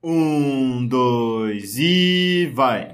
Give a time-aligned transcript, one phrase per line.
[0.00, 2.92] Um, dois e vai!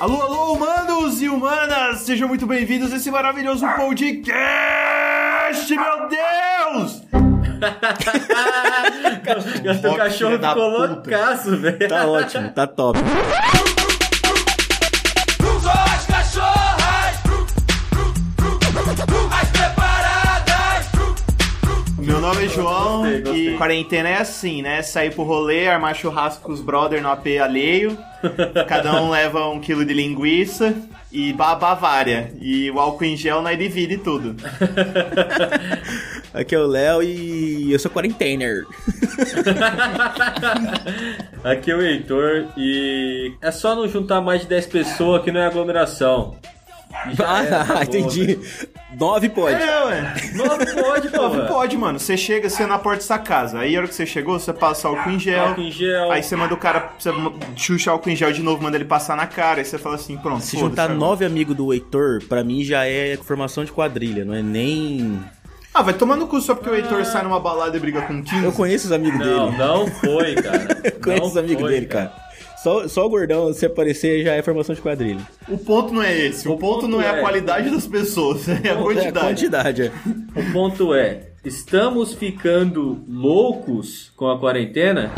[0.00, 2.00] Alô, alô, humanos e humanas!
[2.00, 4.32] Sejam muito bem-vindos a esse maravilhoso podcast,
[5.68, 7.02] meu Deus!
[9.84, 11.88] o cachorro ficou loucaço, velho.
[11.88, 12.98] Tá ótimo, tá top.
[23.20, 23.54] Gostei, gostei.
[23.54, 24.82] e quarentena é assim, né?
[24.82, 27.96] Sair pro rolê, armar churrasco com os brother no AP alheio.
[28.68, 30.74] Cada um leva um quilo de linguiça
[31.12, 32.32] e ba- Bavária.
[32.40, 34.34] E o álcool em gel nós divide tudo.
[36.34, 38.64] Aqui é o Léo e eu sou quarentener.
[41.44, 45.40] Aqui é o Heitor e é só não juntar mais de 10 pessoas que não
[45.40, 46.36] é aglomeração.
[47.06, 48.38] E já era, Ah, entendi.
[48.98, 49.62] Nove pode.
[49.62, 50.14] É, ué.
[50.34, 50.46] Não
[50.82, 51.28] pode, pô.
[51.28, 51.98] Não pode, mano.
[51.98, 53.60] Você chega, você é na porta da sua casa.
[53.60, 55.48] Aí a hora que você chegou, você passa álcool em gel.
[55.48, 56.10] Álcool em gel.
[56.10, 57.10] Aí você manda o cara, você
[57.56, 59.58] chucha álcool em gel de novo, manda ele passar na cara.
[59.60, 60.42] Aí você fala assim, pronto.
[60.42, 64.42] Se juntar nove amigos do Heitor, pra mim já é formação de quadrilha, não é
[64.42, 65.20] nem.
[65.72, 68.20] Ah, vai tomar no cu só porque o Heitor sai numa balada e briga com
[68.22, 68.42] 15.
[68.44, 69.58] Eu conheço os amigos Não, dele.
[69.58, 70.66] não foi, cara.
[70.84, 72.12] Eu conheço Não os amigos foi, dele, cara.
[72.62, 75.20] Só, só o gordão, se aparecer, já é formação de quadrilha.
[75.48, 76.48] O ponto não é esse.
[76.48, 78.68] O, O ponto, ponto não é, a é- qualidade das pessoas, é a é a
[78.68, 79.26] É a quantidade.
[79.26, 79.92] quantidade, é.
[80.40, 85.12] O ponto é, estamos ficando loucos com a quarentena?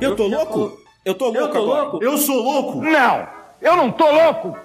[0.00, 0.78] Eu tô louco?
[1.04, 1.82] Eu tô louco Eu tô agora.
[1.82, 2.04] louco?
[2.04, 2.82] Eu sou louco?
[2.82, 3.26] Não,
[3.60, 4.56] eu não tô louco!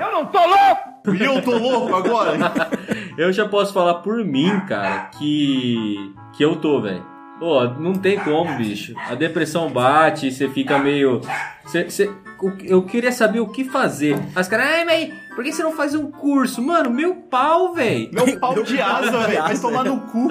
[0.00, 1.14] Eu não tô louco!
[1.14, 2.32] E eu tô louco agora?
[3.16, 6.12] Eu já posso falar por mim, cara, que.
[6.36, 7.02] que eu tô, velho.
[7.38, 8.94] Pô, não tem como, bicho.
[9.10, 11.20] A depressão bate, você fica meio.
[11.64, 14.18] Você, você- o- eu queria saber o que fazer.
[14.34, 16.62] As caras, ai, mas por que você não faz um curso?
[16.62, 18.08] Mano, meu pau, velho.
[18.10, 19.42] Meu pau de asa, velho.
[19.42, 20.28] Vai tomar no cu.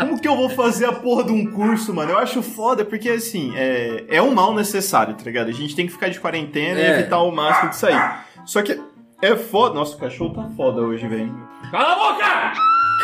[0.00, 2.10] Como que eu vou fazer a porra de um curso, mano?
[2.10, 5.48] Eu acho foda, porque assim, é, é um mal necessário, tá ligado?
[5.48, 6.98] A gente tem que ficar de quarentena e É.
[6.98, 8.14] evitar o máximo de sair.
[8.44, 8.80] Só que
[9.22, 9.74] é foda.
[9.76, 11.32] Nossa, o cachorro tá foda hoje, velho.
[11.70, 12.52] Cala a boca!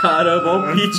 [0.00, 0.96] Caramba, olha o pitch.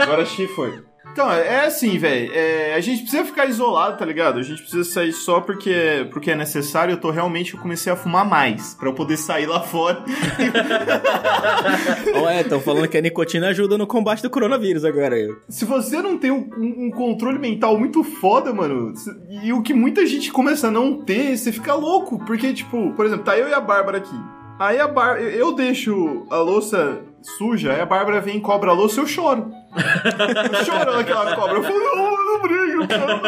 [0.00, 0.82] Agora acho que foi.
[1.14, 2.32] Então, é assim, velho.
[2.34, 4.40] é, a gente precisa ficar isolado, tá ligado?
[4.40, 6.94] A gente precisa sair só porque, porque é necessário.
[6.94, 8.74] Eu tô realmente, eu comecei a fumar mais.
[8.74, 10.02] Pra eu poder sair lá fora.
[12.20, 15.14] Ó, é, estão falando que a nicotina ajuda no combate do coronavírus agora.
[15.48, 18.92] Se você não tem um, um- um controle mental muito foda, mano,
[19.44, 22.18] e o que muita gente começa a não ter, você fica louco.
[22.26, 24.16] Porque, tipo, por exemplo, tá eu e a Bárbara aqui.
[24.58, 26.98] Aí a Bárbara, eu deixo a louça
[27.38, 29.50] suja, aí a Bárbara vem e cobra a louça, eu choro.
[30.52, 31.56] Eu choro naquela cobra.
[31.56, 33.22] Eu falo, não, eu não brigo, eu não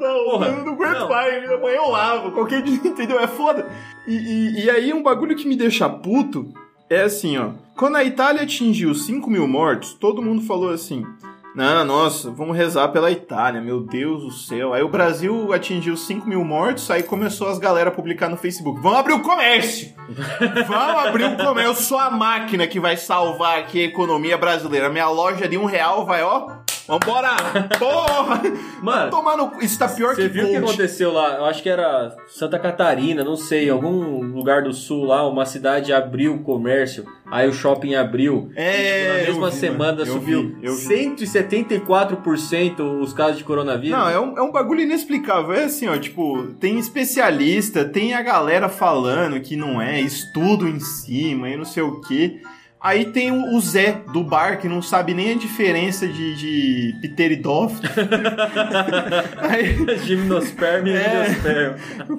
[0.00, 1.08] não, Porra, eu não aguento não.
[1.08, 3.18] mais, amanhã eu lavo, qualquer dia, entendeu?
[3.20, 3.66] É foda.
[4.06, 6.52] E, e, e aí um bagulho que me deixa puto
[6.88, 7.50] é assim, ó.
[7.76, 11.06] Quando a Itália atingiu 5 mil mortos, todo mundo falou assim.
[11.54, 14.72] Não, nossa, vamos rezar pela Itália, meu Deus do céu.
[14.72, 18.80] Aí o Brasil atingiu 5 mil mortos, aí começou as galera a publicar no Facebook.
[18.80, 19.92] Vamos abrir o comércio!
[20.68, 21.70] Vamos abrir o comércio.
[21.70, 24.88] Eu sou a máquina que vai salvar aqui a economia brasileira.
[24.88, 26.59] Minha loja de um real vai, ó.
[26.90, 27.36] Vambora!
[27.78, 28.42] Porra!
[28.82, 29.52] Mano, Tomar no...
[29.62, 31.36] Isso tá pior Você que viu o que aconteceu lá?
[31.36, 35.92] Eu acho que era Santa Catarina, não sei, algum lugar do sul lá, uma cidade
[35.92, 38.50] abriu o comércio, aí o shopping abriu.
[38.56, 40.00] É, Na eu mesma vi, semana.
[40.00, 40.66] Eu subiu vi.
[40.66, 43.96] 174% os casos de coronavírus.
[43.96, 45.54] Não, é um, é um bagulho inexplicável.
[45.54, 50.80] É assim, ó, tipo, tem especialista, tem a galera falando que não é, estudo em
[50.80, 52.40] cima e não sei o quê.
[52.80, 57.82] Aí tem o, Zé do bar que não sabe nem a diferença de, de pteridófilo.
[59.38, 61.76] Aí, Gimnosperma e É.
[62.08, 62.16] o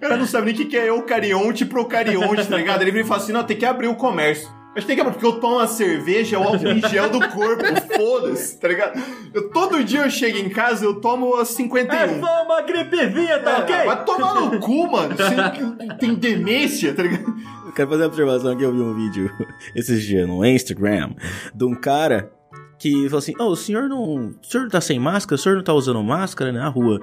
[0.00, 2.82] cara não sabe nem o que é eucarionte e procarionte, tá ligado?
[2.82, 4.48] Ele vem e fala assim: não, tem que abrir o comércio.
[4.74, 7.20] Mas tem que abrir, porque eu tomo a cerveja, é o álcool em gel do
[7.28, 7.62] corpo,
[7.96, 9.00] foda-se, tá ligado?
[9.32, 11.96] Eu, todo dia eu chego em casa, eu tomo a 51.
[11.96, 13.76] É só uma gripezinha, tá É, ok?
[13.84, 15.14] Vai tomar no cu, mano.
[15.14, 17.36] Você tem demência, tá ligado?
[17.74, 19.30] Quero fazer uma observação que eu vi um vídeo
[19.74, 21.14] esses dias no Instagram
[21.54, 22.30] de um cara
[22.78, 24.28] que falou assim: Ô, o senhor não.
[24.28, 25.34] O senhor tá sem máscara?
[25.34, 27.00] O senhor não tá usando máscara na rua?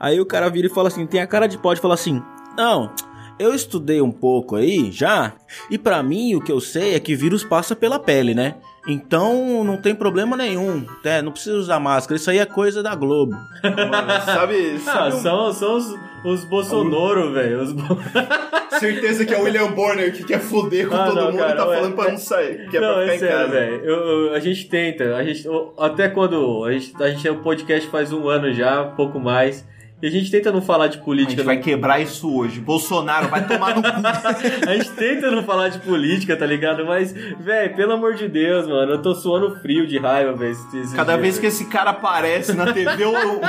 [0.00, 2.22] Aí o cara vira e fala assim: tem a cara de pau de falar assim:
[2.56, 2.90] Não,
[3.38, 5.34] eu estudei um pouco aí já,
[5.70, 8.56] e pra mim o que eu sei é que vírus passa pela pele, né?
[8.86, 12.94] Então não tem problema nenhum, é, não precisa usar máscara, isso aí é coisa da
[12.94, 13.32] Globo.
[13.62, 14.78] Mano, sabe, Ah,
[15.10, 15.94] sabe um- são, são os,
[16.24, 17.62] os Bolsonaro, velho.
[17.62, 17.72] Os
[18.78, 21.52] certeza que é o William Bonner que quer foder com Ah, todo não, mundo cara,
[21.52, 23.20] e tá ué, falando pra é- não sair, que é não, pra ficar é em
[23.32, 23.48] casa.
[23.50, 23.84] velho.
[23.84, 23.96] Eu-
[24.26, 27.36] eu- A gente tenta, a gente, eu- até quando a gente, a gente tem o
[27.42, 29.66] podcast faz um ano já, um pouco mais.
[30.04, 31.30] E a gente tenta não falar de A política.
[31.30, 32.60] gente vai quebrar isso hoje.
[32.60, 33.88] Bolsonaro vai tomar no cu.
[34.68, 36.84] A gente tenta não falar de política, tá ligado?
[36.84, 40.54] Mas, velho, pelo amor de Deus, mano, eu tô suando frio de raiva, velho.
[40.94, 43.40] Cada vez que esse cara aparece na TV, o,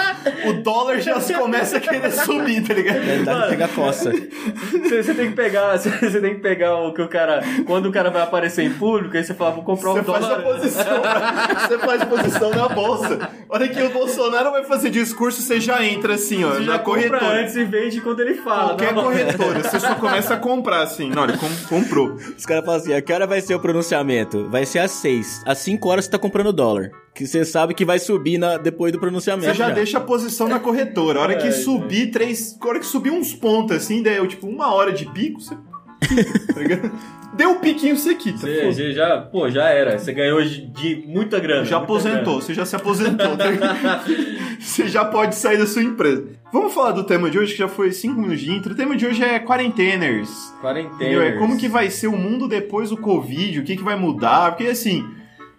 [0.50, 3.02] o dólar já se começa a querer subir, tá ligado?
[3.02, 4.14] Verdade, pega coça.
[4.14, 7.44] Você, você tem que pegar, você, tem que pegar o que o cara.
[7.66, 10.22] Quando o cara vai aparecer em público, aí você fala, vou comprar um Você faz
[10.22, 10.40] dólar.
[10.40, 11.02] a posição,
[11.68, 13.30] você faz posição na bolsa.
[13.50, 17.26] Olha que o Bolsonaro vai fazer discurso, você já entra assim, ó, Você já corretora.
[17.42, 18.70] antes e vende quando ele fala.
[18.70, 19.04] Qualquer não.
[19.04, 21.12] corretora, você só começa a comprar assim.
[21.18, 22.14] Olha, com- comprou.
[22.38, 24.48] Os caras falam assim, a que hora vai ser o pronunciamento?
[24.50, 25.42] Vai ser às 6.
[25.46, 26.92] Às 5 horas você tá comprando dólar.
[27.14, 29.48] Que você sabe que vai subir na- depois do pronunciamento.
[29.50, 31.20] Você já deixa a posição na corretora.
[31.20, 32.58] A hora que Ai, subir três.
[32.62, 35.56] A hora que subir uns pontos assim, daí eu, tipo, uma hora de pico, você.
[36.00, 36.92] Tá?
[37.36, 38.40] Deu o piquinho, você quita.
[38.40, 40.00] Você, você já, pô, já era.
[40.00, 41.66] Você ganhou de, de muita grana.
[41.66, 43.36] Já muita aposentou, você já se aposentou.
[43.36, 44.06] tá ligado?
[44.60, 46.26] você já pode sair da sua empresa.
[46.54, 48.72] Vamos falar do tema de hoje, que já foi 5 minutos de intro.
[48.72, 50.30] O tema de hoje é quarenteners.
[50.62, 50.88] grana.
[50.96, 51.22] Entendeu?
[51.22, 54.52] É como que vai ser o mundo depois do Covid, o que, que vai mudar.
[54.52, 55.06] Porque assim,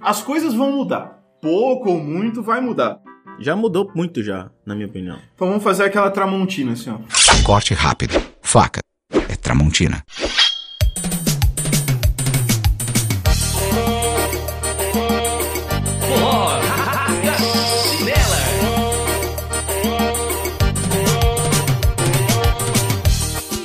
[0.00, 1.21] as coisas vão mudar.
[1.43, 3.00] Pouco ou muito vai mudar.
[3.39, 5.19] Já mudou muito já, na minha opinião.
[5.35, 6.97] Então vamos fazer aquela tramontina assim, ó.
[7.44, 8.15] Corte rápido.
[8.41, 8.86] Faca.
[9.46, 10.02] Tramontina.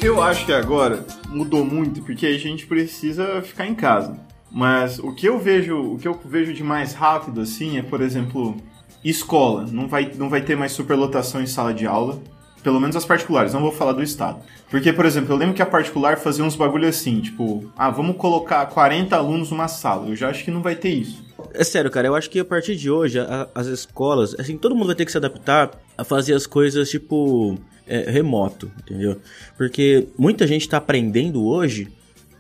[0.04, 4.20] Eu acho que agora mudou muito porque a gente precisa ficar em casa.
[4.52, 8.02] Mas o que eu vejo, o que eu vejo de mais rápido assim é, por
[8.02, 8.56] exemplo,
[9.04, 9.66] escola.
[9.66, 12.22] Não vai, não vai ter mais superlotação em sala de aula.
[12.64, 14.40] Pelo menos as particulares, não vou falar do estado.
[14.70, 18.18] Porque, por exemplo, eu lembro que a particular fazia uns bagulho assim, tipo, ah, vamos
[18.18, 20.08] colocar 40 alunos numa sala.
[20.08, 21.24] Eu já acho que não vai ter isso.
[21.54, 24.76] É sério, cara, eu acho que a partir de hoje, a- as escolas, assim, todo
[24.76, 29.18] mundo vai ter que se adaptar a fazer as coisas, tipo, é, remoto, entendeu?
[29.58, 31.88] Porque muita gente tá aprendendo hoje,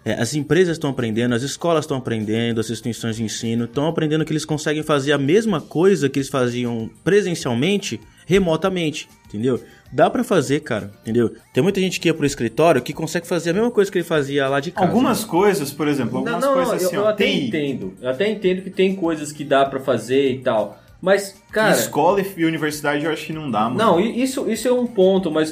[0.06, 4.24] é, as empresas estão aprendendo, as escolas estão aprendendo, as instituições de ensino estão aprendendo
[4.24, 9.59] que eles conseguem fazer a mesma coisa que eles faziam presencialmente, remotamente, entendeu?
[9.91, 11.33] Dá pra fazer, cara, entendeu?
[11.53, 14.05] Tem muita gente que ia pro escritório que consegue fazer a mesma coisa que ele
[14.05, 14.88] fazia lá de casa.
[14.88, 17.47] Algumas coisas, por exemplo, Não, algumas não, coisas não, assim, eu, eu ó, até TI.
[17.47, 17.93] entendo.
[18.01, 20.79] Eu até entendo que tem coisas que dá pra fazer e tal.
[21.01, 21.71] Mas, cara.
[21.71, 23.77] Escola e universidade eu acho que não dá, mano.
[23.77, 25.51] Não, isso, isso é um ponto, mas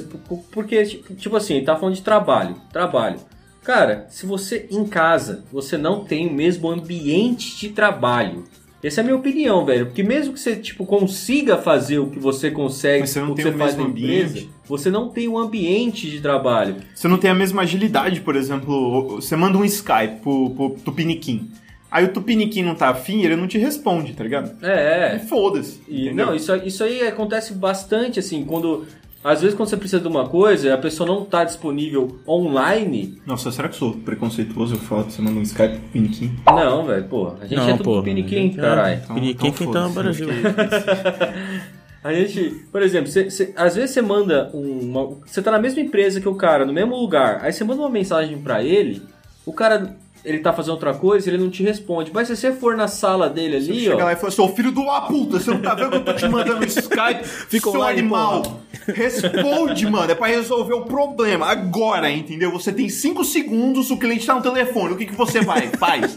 [0.51, 2.55] porque, tipo tipo assim, tá falando de trabalho.
[2.71, 3.19] Trabalho.
[3.63, 8.45] Cara, se você em casa, você não tem o mesmo ambiente de trabalho.
[8.83, 9.87] Essa é a minha opinião, velho.
[9.87, 13.35] Porque mesmo que você, tipo, consiga fazer o que você consegue, Mas você não o
[13.35, 14.49] que tem você o faz mesmo na empresa, ambiente.
[14.67, 16.75] você não tem um ambiente de trabalho.
[16.95, 21.51] Você não tem a mesma agilidade, por exemplo, você manda um Skype pro, pro Tupiniquim.
[21.91, 24.63] Aí o Tupiniquim não tá afim, ele não te responde, tá ligado?
[24.63, 25.19] É, E é.
[25.19, 25.81] foda-se.
[25.87, 28.85] E, não, isso, isso aí acontece bastante, assim, quando.
[29.21, 33.19] Às vezes quando você precisa de uma coisa, a pessoa não tá disponível online.
[33.25, 34.75] Nossa, será que eu sou preconceituoso?
[34.75, 36.35] Eu falo que você manda um Skype pro Tupiniquim.
[36.45, 37.33] Não, velho, pô.
[37.41, 39.01] A gente Não, é tudo pô, piniquim, é- caralho.
[39.13, 40.27] Piniquim que tá no Brasil.
[42.01, 45.17] A gente, por exemplo, você- você- às vezes você manda uma.
[45.25, 47.89] Você tá na mesma empresa que o cara, no mesmo lugar, aí você manda uma
[47.89, 49.01] mensagem pra ele,
[49.45, 49.95] o cara.
[50.25, 52.11] Ele tá fazendo outra coisa, ele não te responde.
[52.13, 54.05] Mas se você for na sala dele Você ali, chega ó.
[54.05, 56.13] lá e fala, seu filho de uma puta, você não tá vendo que eu tô
[56.13, 57.23] te mandando Skype?
[57.49, 58.59] Fica seu online, animal.
[58.87, 61.45] Responde, mano, é pra resolver o problema.
[61.47, 62.51] Agora, entendeu?
[62.51, 65.67] Você tem 5 segundos, o cliente tá no telefone, o que, que você vai?
[65.79, 66.15] Faz.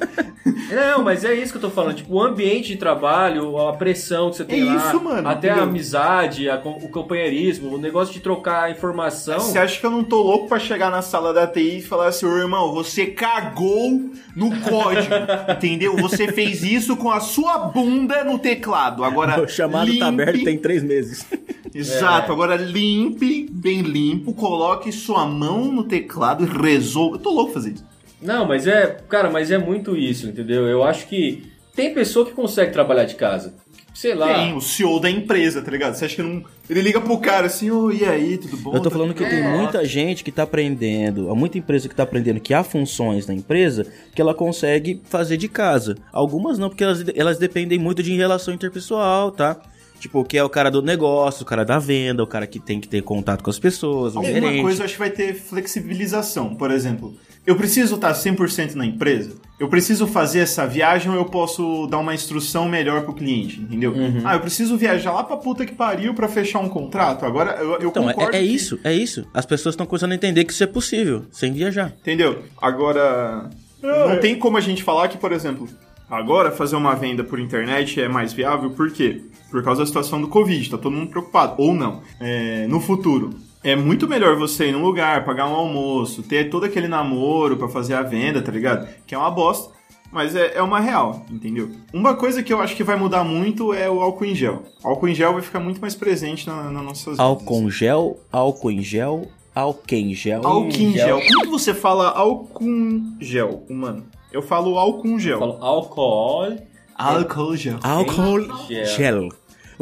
[0.71, 1.97] Não, mas é isso que eu tô falando.
[1.97, 4.77] Tipo, o ambiente de trabalho, a pressão que você tem É lá.
[4.89, 5.69] isso, mano, Até a entendeu?
[5.71, 9.39] amizade, a o companheirismo, o negócio de trocar informação.
[9.41, 12.09] Você acha que eu não tô louco pra chegar na sala da TI e falar
[12.09, 13.92] assim, ô irmão, você cagou
[14.37, 15.15] no código,
[15.57, 15.97] entendeu?
[15.97, 19.05] Você fez isso com a sua bunda no teclado.
[19.05, 19.99] Agora, O chamado limpe...
[20.01, 21.27] tá aberto tem três meses.
[21.75, 22.35] Exato, É.
[22.35, 27.17] agora limpe, bem limpo, coloque sua mão no teclado e resolva.
[27.17, 27.85] Eu tô louco fazer isso.
[28.21, 28.87] Não, mas é.
[29.09, 30.67] Cara, mas é muito isso, entendeu?
[30.69, 33.55] Eu acho que tem pessoa que consegue trabalhar de casa.
[33.95, 34.33] Sei lá.
[34.35, 35.95] Tem o CEO da empresa, tá ligado?
[35.95, 36.43] Você acha que não.
[36.71, 38.71] Ele liga pro cara assim, ô, e aí, tudo bom?
[38.75, 41.59] Eu tô Tá falando que tudo tem bom?" muita gente que tá aprendendo, há muita
[41.59, 45.97] empresa que tá aprendendo que há funções na empresa que ela consegue fazer de casa.
[46.13, 49.61] Algumas não, porque elas, elas dependem muito de relação interpessoal, tá?
[50.01, 52.81] Tipo, que é o cara do negócio, o cara da venda, o cara que tem
[52.81, 54.63] que ter contato com as pessoas, o Alguma gerente.
[54.63, 56.55] coisa eu acho que vai ter flexibilização.
[56.57, 57.15] Por exemplo,
[57.47, 59.33] eu preciso estar 100% na empresa?
[59.59, 63.93] Eu preciso fazer essa viagem ou eu posso dar uma instrução melhor pro cliente, entendeu?
[63.93, 64.23] Uhum.
[64.25, 67.25] Ah, eu preciso viajar lá pra puta que pariu pra fechar um contrato?
[67.25, 69.25] Agora, eu, eu Então, é, concordo é que- isso, é isso.
[69.33, 71.93] As pessoas estão começando a entender que isso é possível, sem viajar.
[72.01, 72.43] Entendeu?
[72.61, 73.51] Agora,
[73.83, 75.69] não tem como a gente falar que, por exemplo,
[76.11, 79.23] Agora, fazer uma venda por internet é mais viável, por quê?
[79.51, 81.55] Por causa da situação do Covid, tá todo mundo preocupado.
[81.57, 82.03] Ou não.
[82.21, 83.31] É, no futuro,
[83.65, 87.69] é muito melhor você ir num lugar, pagar um almoço, ter todo aquele namoro pra
[87.69, 88.89] fazer a venda, tá ligado?
[89.07, 89.73] Que é uma bosta.
[90.11, 91.71] Mas é, é uma real, entendeu?
[91.91, 94.63] Uma coisa que eu acho que vai mudar muito é o álcool em gel.
[94.85, 97.75] O álcool em gel vai ficar muito mais presente na, na nossas Álcool em vidas.
[97.77, 100.47] gel, álcool em gel, álcool em gel.
[100.47, 101.19] Álcool em gel.
[101.27, 104.05] Como que você fala álcool em gel, mano?
[104.31, 105.39] Eu falo álcool em Eu gel.
[105.39, 106.59] falo álcool.
[106.95, 107.79] Álcool gel.
[107.83, 109.29] Álcool Gel.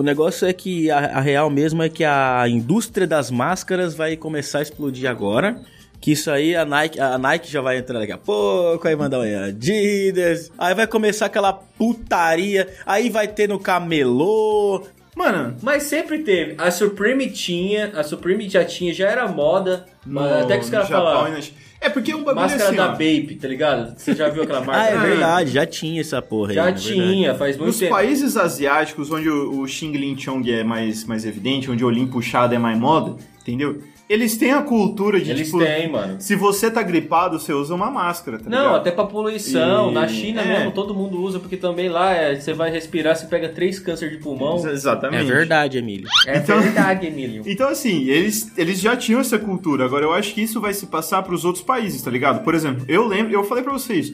[0.01, 4.17] O negócio é que a, a real mesmo é que a indústria das máscaras vai
[4.17, 5.61] começar a explodir agora.
[6.01, 9.19] Que isso aí a Nike, a Nike já vai entrar daqui a pouco, aí mandar
[9.19, 14.87] uma Adidas, aí vai começar aquela putaria, aí vai ter no camelô.
[15.15, 16.55] Mano, Mas sempre teve.
[16.57, 19.85] A Supreme tinha, a Supreme já tinha, já era moda.
[20.07, 21.27] mas até que os no caras Japão
[21.81, 23.99] É porque um bagulho Máscara assim, da ó, Bape, tá ligado?
[23.99, 24.83] Você já viu aquela marca?
[24.83, 26.69] Ah, é verdade, já tinha essa porra Já aí.
[26.69, 26.95] é verdade.
[26.95, 27.91] tinha, faz muito Nos tempo.
[27.93, 32.07] países asiáticos, onde o, o Xing Ling Chong é mais, mais evidente, onde o Olim
[32.07, 33.81] puxado é mais moda, entendeu?
[34.11, 36.17] Eles têm a cultura de, Eles tipo, têm, mano.
[36.21, 38.77] se você tá gripado, você usa uma máscara, tá Não, ligado?
[38.77, 39.91] até pra poluição.
[39.91, 40.47] E- Na China é.
[40.59, 44.11] mesmo todo mundo usa, porque também lá é, você vai respirar, você pega três câncer
[44.11, 44.57] de pulmão.
[44.57, 45.23] Ex- Exatamente.
[45.23, 46.09] É verdade, Emílio.
[46.27, 47.45] É Então- verdade, Emílio.
[47.47, 49.85] Então, assim, eles, eles já tinham essa cultura.
[49.85, 52.43] Agora, eu acho que isso vai se passar pros outros países, tá ligado?
[52.43, 54.13] Por exemplo, eu lembro, eu falei pra vocês,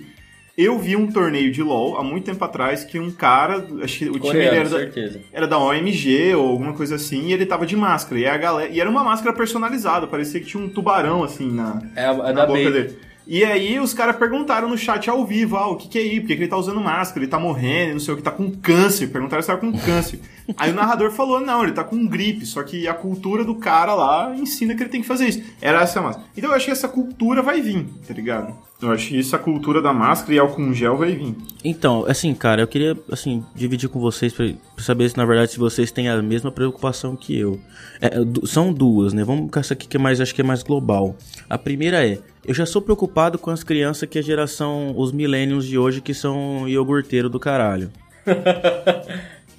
[0.57, 4.05] eu vi um torneio de LoL há muito tempo atrás que um cara, acho que
[4.09, 5.21] o time Coreano, ele era da, certeza.
[5.33, 8.21] era da OMG ou alguma coisa assim, e ele tava de máscara.
[8.21, 11.83] E, a galera, e era uma máscara personalizada, parecia que tinha um tubarão assim na,
[11.95, 12.99] É a na da boca dele.
[13.27, 16.21] E aí os caras perguntaram no chat ao vivo, ah, o que que é aí?
[16.21, 17.25] Por que, que ele tá usando máscara?
[17.25, 19.09] Ele tá morrendo, não sei o que, tá com câncer.
[19.09, 20.21] Perguntaram se tava com câncer.
[20.57, 23.95] Aí o narrador falou, não, ele tá com gripe, só que a cultura do cara
[23.95, 25.43] lá ensina que ele tem que fazer isso.
[25.61, 26.27] Era essa máscara.
[26.37, 28.55] Então eu acho que essa cultura vai vir, tá ligado?
[28.81, 31.35] Eu acho que essa cultura da máscara e álcool gel vai vir.
[31.65, 35.53] Então, assim, cara, eu queria, assim, dividir com vocês pra, pra saber se, na verdade,
[35.53, 37.59] se vocês têm a mesma preocupação que eu.
[38.03, 39.25] É, du- são duas, né?
[39.25, 41.17] Vamos com essa aqui que é mais, acho que é mais global.
[41.49, 45.11] A primeira é, eu já sou preocupado com as crianças que é a geração, os
[45.11, 47.91] millennials de hoje, que são iogurteiro do caralho.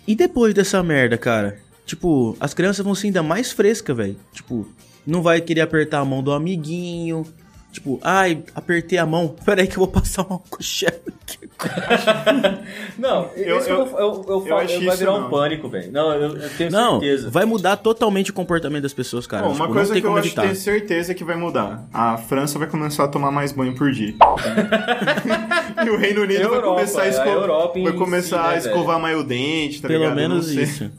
[0.07, 1.59] e depois dessa merda, cara?
[1.85, 4.15] Tipo, as crianças vão ser ainda mais frescas, velho.
[4.31, 4.67] Tipo,
[5.05, 7.25] não vai querer apertar a mão do amiguinho.
[7.71, 9.35] Tipo, ai, apertei a mão.
[9.45, 11.47] Peraí que eu vou passar um álcool aqui.
[12.97, 15.29] Não, Eu- isso eu- eu, eu, eu, eu falo, acho vai isso virar um não.
[15.29, 15.91] pânico, velho.
[15.91, 17.29] Não, eu, eu tenho Não, certeza.
[17.29, 19.43] vai mudar totalmente o comportamento das pessoas, cara.
[19.43, 21.87] Bom, Tipo, uma não coisa tem que eu acho tenho certeza que vai mudar.
[21.93, 24.13] A França vai começar a tomar mais banho por dia.
[25.85, 28.53] e o Reino Unido vai Europa, começar a, a esco- Europa vai si, começar né,
[28.53, 30.19] a escovar mais o dente, tá Pelo ligado?
[30.19, 30.89] Eu menos isso.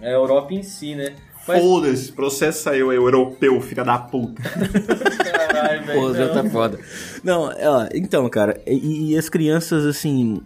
[0.00, 1.12] É a Europa em si, né?
[1.46, 4.42] Mas, Foda-se, processa eu, europeu, filha da puta.
[4.42, 6.14] caralho, velho.
[6.14, 6.78] Já tá foda.
[7.24, 10.40] Não, ó, então, cara, e, e as crianças, assim,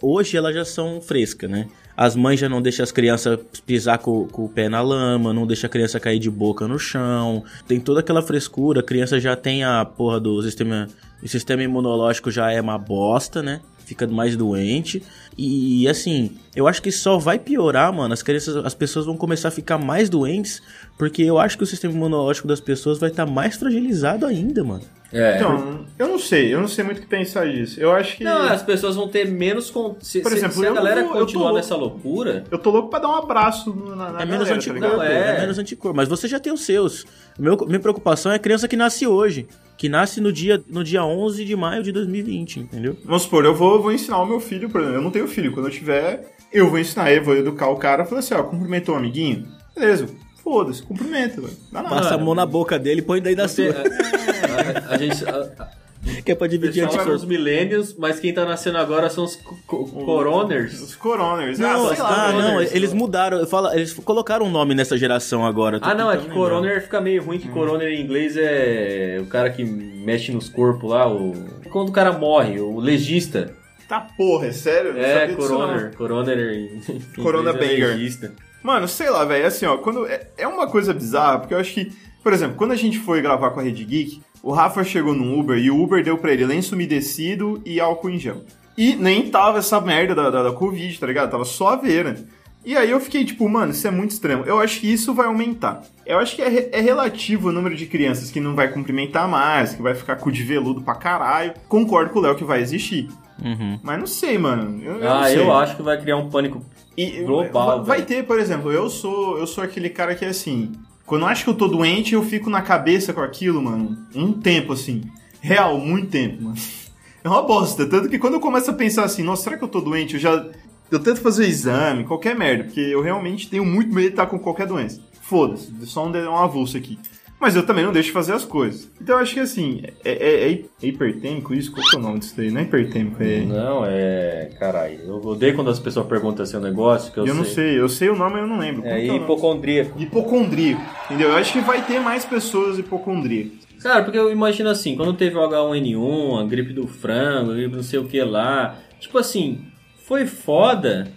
[0.00, 1.66] hoje elas já são frescas, né?
[1.96, 5.46] As mães já não deixam as crianças pisar com, com o pé na lama, não
[5.46, 7.44] deixa a criança cair de boca no chão.
[7.68, 10.88] Tem toda aquela frescura, a criança já tem a porra do sistema.
[11.22, 13.60] O sistema imunológico já é uma bosta, né?
[13.84, 15.02] Fica mais doente.
[15.36, 18.12] E assim, eu acho que só vai piorar, mano.
[18.14, 20.62] As crianças, as pessoas vão começar a ficar mais doentes,
[20.98, 24.84] porque eu acho que o sistema imunológico das pessoas vai estar mais fragilizado ainda, mano.
[25.14, 25.36] É.
[25.36, 27.78] Então, eu não sei, eu não sei muito o que pensar disso.
[27.80, 28.24] Eu acho que.
[28.24, 29.70] Não, as pessoas vão ter menos.
[29.70, 29.96] Con...
[30.00, 31.56] Se, Por se- exemplo, se a eu galera eu tô continuar louco.
[31.56, 32.44] nessa loucura.
[32.50, 34.96] Eu tô louco pra dar um abraço na, na É menos galera, tá anticorpo, ligado?
[34.96, 35.36] Não, é.
[35.36, 35.40] é.
[35.40, 35.96] menos anticorpo.
[35.96, 37.06] Mas você já tem os seus.
[37.38, 39.46] Meu, minha preocupação é a criança que nasce hoje.
[39.76, 42.96] Que nasce no dia, no dia 11 de maio de 2020, entendeu?
[43.04, 45.50] Vamos supor, eu vou, vou ensinar o meu filho, por exemplo, eu não tenho filho,
[45.52, 48.94] quando eu tiver, eu vou ensinar ele, vou educar o cara, falar assim, ó, cumprimentou
[48.94, 49.48] o amiguinho?
[49.76, 50.06] Beleza,
[50.44, 51.56] foda-se, cumprimenta, velho.
[51.72, 51.94] Dá nada.
[51.96, 53.80] Passa a mão na boca dele e põe daí da Você- sua.
[53.82, 55.24] a, a- a gente.
[55.28, 55.84] a- a-
[56.22, 59.36] Que é pra dividir pessoal são os millennials, mas quem tá nascendo agora são os
[59.36, 60.78] co- co- coroners.
[60.82, 61.58] Os coroners.
[61.58, 62.42] Não, ah, sei lá, ah, velho.
[62.42, 65.78] não, eles mudaram, eu falo, eles colocaram um nome nessa geração agora.
[65.80, 66.34] Ah, não, é que lembrar.
[66.36, 70.90] coroner fica meio ruim, que coroner em inglês é o cara que mexe nos corpos
[70.90, 71.32] lá, o...
[71.72, 73.54] Quando o cara morre, o legista.
[73.88, 74.98] Tá porra, é sério?
[74.98, 75.94] É, coroner.
[75.96, 77.88] Coroner em em Corona é banger.
[77.88, 78.32] legista.
[78.64, 80.06] Mano, sei lá, velho, assim, ó, quando.
[80.06, 81.92] É, é uma coisa bizarra, porque eu acho que.
[82.22, 85.38] Por exemplo, quando a gente foi gravar com a Rede Geek, o Rafa chegou num
[85.38, 88.42] Uber e o Uber deu pra ele lenço umedecido e álcool em gel.
[88.78, 91.30] E nem tava essa merda da, da, da Covid, tá ligado?
[91.30, 92.16] Tava só a veira.
[92.64, 94.44] E aí eu fiquei tipo, mano, isso é muito extremo.
[94.44, 95.82] Eu acho que isso vai aumentar.
[96.06, 99.74] Eu acho que é, é relativo o número de crianças que não vai cumprimentar mais,
[99.74, 101.52] que vai ficar cu de veludo pra caralho.
[101.68, 103.08] Concordo com o Léo que vai existir.
[103.42, 103.78] Uhum.
[103.82, 104.82] Mas não sei, mano.
[104.82, 106.64] Eu, eu Ah, eu acho que vai criar um pânico.
[106.96, 110.28] E Global, vai, vai ter, por exemplo, eu sou eu sou aquele cara que é
[110.28, 110.72] assim,
[111.06, 114.32] quando eu acho que eu tô doente, eu fico na cabeça com aquilo, mano, um
[114.32, 115.02] tempo assim.
[115.40, 116.56] Real, muito tempo, mano.
[117.22, 117.86] É uma bosta.
[117.86, 120.12] Tanto que quando eu começo a pensar assim, nossa, será que eu tô doente?
[120.12, 120.46] Eu já.
[120.90, 124.38] Eu tento fazer exame, qualquer merda, porque eu realmente tenho muito medo de estar com
[124.38, 125.00] qualquer doença.
[125.22, 126.98] Foda-se, só um, um avulso aqui.
[127.44, 128.90] Mas eu também não deixo de fazer as coisas.
[128.98, 131.70] Então eu acho que assim, é, é- é hipertêmico isso?
[131.70, 132.50] Qual que é o nome disso daí?
[132.50, 133.40] Não é hipertêmico, é.
[133.40, 134.48] Não, é.
[134.58, 137.86] Caralho, eu odeio quando as pessoas perguntam seu negócio, que eu, Eu, não sei, eu
[137.86, 138.80] sei o nome, mas eu não lembro.
[138.82, 139.18] Como É o nome?
[139.20, 140.00] hipocondríaco.
[140.00, 140.82] Hipocondríaco.
[141.04, 141.28] Entendeu?
[141.28, 143.52] Eu acho que vai ter mais pessoas hipocondríacas.
[143.82, 147.76] Cara, porque eu imagino assim, quando teve o H1N1, a gripe do frango, a gripe
[147.76, 149.66] não sei o que lá, tipo assim,
[150.06, 151.08] foi foda.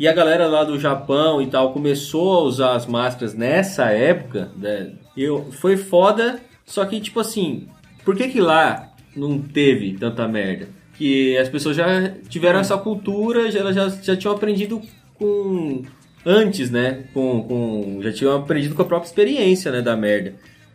[0.00, 4.50] E a galera lá do Japão e tal começou a usar as máscaras nessa época,
[4.56, 4.90] né?
[5.16, 7.68] Eu, foi foda, só que tipo assim,
[8.04, 10.68] por que que lá não teve tanta merda?
[10.94, 14.80] Que as pessoas já tiveram essa cultura, já, elas já, já tinham aprendido
[15.14, 15.82] com
[16.24, 17.04] antes, né?
[17.14, 20.34] Com, com já tinham aprendido com a própria experiência, né, da merda.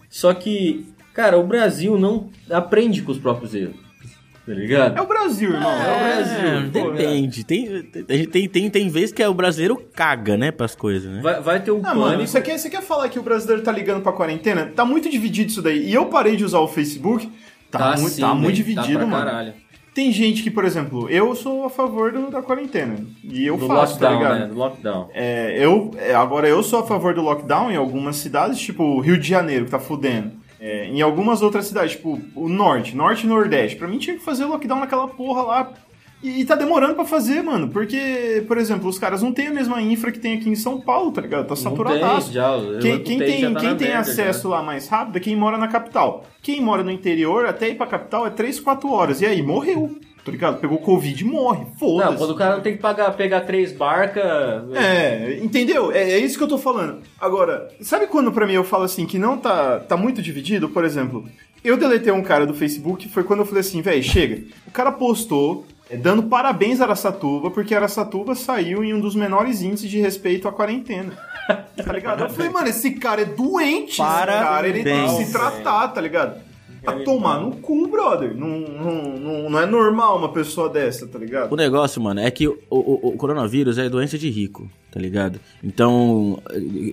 [0.09, 3.90] Só que, cara, o Brasil não aprende com os próprios erros.
[4.45, 4.97] Tá ligado?
[4.97, 5.71] É o Brasil, irmão.
[5.71, 6.71] É, o Brasil.
[6.83, 7.43] Pô, depende.
[7.43, 11.21] Tem, tem, tem, tem, tem vezes que é o brasileiro caga, né, pras coisas, né?
[11.21, 11.99] Vai, vai ter um Ah, pânico.
[11.99, 14.71] mano, você quer, você quer falar que o brasileiro tá ligando pra quarentena?
[14.75, 15.87] Tá muito dividido isso daí.
[15.87, 17.31] E eu parei de usar o Facebook.
[17.69, 19.25] Tá, muito, sim, tá muito velho, dividido, pra mano.
[19.25, 19.53] Caralho.
[19.93, 22.95] Tem gente que, por exemplo, eu sou a favor do- da quarentena.
[23.23, 24.39] E eu Do faço, tá lockdown, ligado?
[24.39, 24.47] né?
[24.53, 25.09] Do lockdown.
[25.13, 29.17] É, eu, é, agora eu sou a favor do lockdown em algumas cidades, tipo Rio
[29.19, 30.31] de Janeiro, que tá fudendo.
[30.61, 33.75] É, em algumas outras cidades, tipo o norte, norte e nordeste.
[33.77, 35.73] Pra mim tinha que fazer lockdown naquela porra lá.
[36.21, 37.67] E, e tá demorando pra fazer, mano.
[37.69, 40.79] Porque, por exemplo, os caras não têm a mesma infra que tem aqui em São
[40.79, 41.47] Paulo, tá ligado?
[41.47, 42.27] Tá saturadaço.
[42.27, 44.49] tem, já, eu Quem, não quem tem, tá quem tem merda, acesso já.
[44.49, 46.25] lá mais rápido é quem mora na capital.
[46.43, 49.19] Quem mora no interior, até ir pra capital, é 3, 4 horas.
[49.21, 49.97] E aí, morreu.
[50.23, 50.59] Tá ligado?
[50.59, 51.65] Pegou Covid e morre.
[51.79, 52.11] Foda-se.
[52.11, 54.23] Não, quando o cara não tem que pagar, pegar três barcas.
[54.75, 55.91] É, entendeu?
[55.91, 56.99] É, é isso que eu tô falando.
[57.19, 60.69] Agora, sabe quando pra mim eu falo assim que não tá, tá muito dividido?
[60.69, 61.25] Por exemplo,
[61.63, 64.43] eu deletei um cara do Facebook, foi quando eu falei assim, velho, chega.
[64.67, 69.61] O cara postou é, dando parabéns a Aracatuba, porque Aracatuba saiu em um dos menores
[69.61, 71.17] índices de respeito à quarentena.
[71.83, 72.23] Tá ligado?
[72.23, 75.27] Eu falei, mano, esse cara é doente, esse cara, ele tem que Parabéns.
[75.27, 76.50] se tratar, tá ligado?
[76.85, 78.35] A tomar no cu, brother.
[78.35, 81.51] Não, não, não, não é normal uma pessoa dessa, tá ligado?
[81.51, 85.39] O negócio, mano, é que o, o- o coronavírus é doença de rico, tá ligado?
[85.63, 86.39] Então,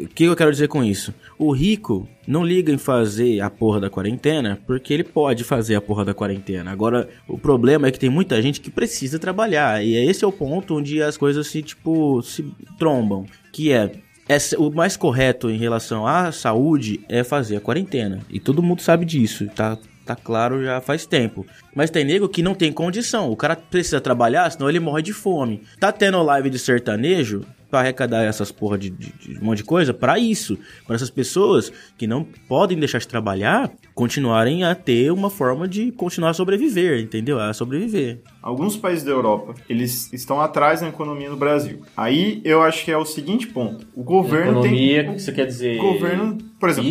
[0.05, 1.15] o que eu quero dizer com isso?
[1.39, 5.81] O rico não liga em fazer a porra da quarentena porque ele pode fazer a
[5.81, 6.71] porra da quarentena.
[6.71, 9.83] Agora, o problema é que tem muita gente que precisa trabalhar.
[9.83, 12.45] E esse é o ponto onde as coisas se, tipo, se
[12.79, 13.25] trombam.
[13.53, 13.91] Que é.
[14.29, 18.21] Essa- o mais correto em relação à saúde é fazer a quarentena.
[18.31, 19.77] E todo mundo sabe disso, tá?
[20.09, 21.45] Tá claro já faz tempo.
[21.77, 23.31] Mas tem nego que não tem condição.
[23.31, 25.61] O cara precisa trabalhar, senão ele morre de fome.
[25.79, 29.65] Tá tendo live de sertanejo pra arrecadar essas porra de, de- de um monte de
[29.65, 30.59] coisa pra isso.
[30.87, 35.93] Pra essas pessoas que não podem deixar de trabalhar continuarem a ter uma forma de
[35.93, 37.39] continuar a sobreviver, entendeu?
[37.39, 38.21] A sobreviver.
[38.43, 41.83] Alguns países da Europa, eles estão atrás na economia do Brasil.
[41.95, 43.87] Aí eu acho que é o seguinte ponto.
[43.95, 45.13] O governo Economia, tem...
[45.17, 45.79] que você quer dizer.
[45.79, 46.91] O governo, por exemplo,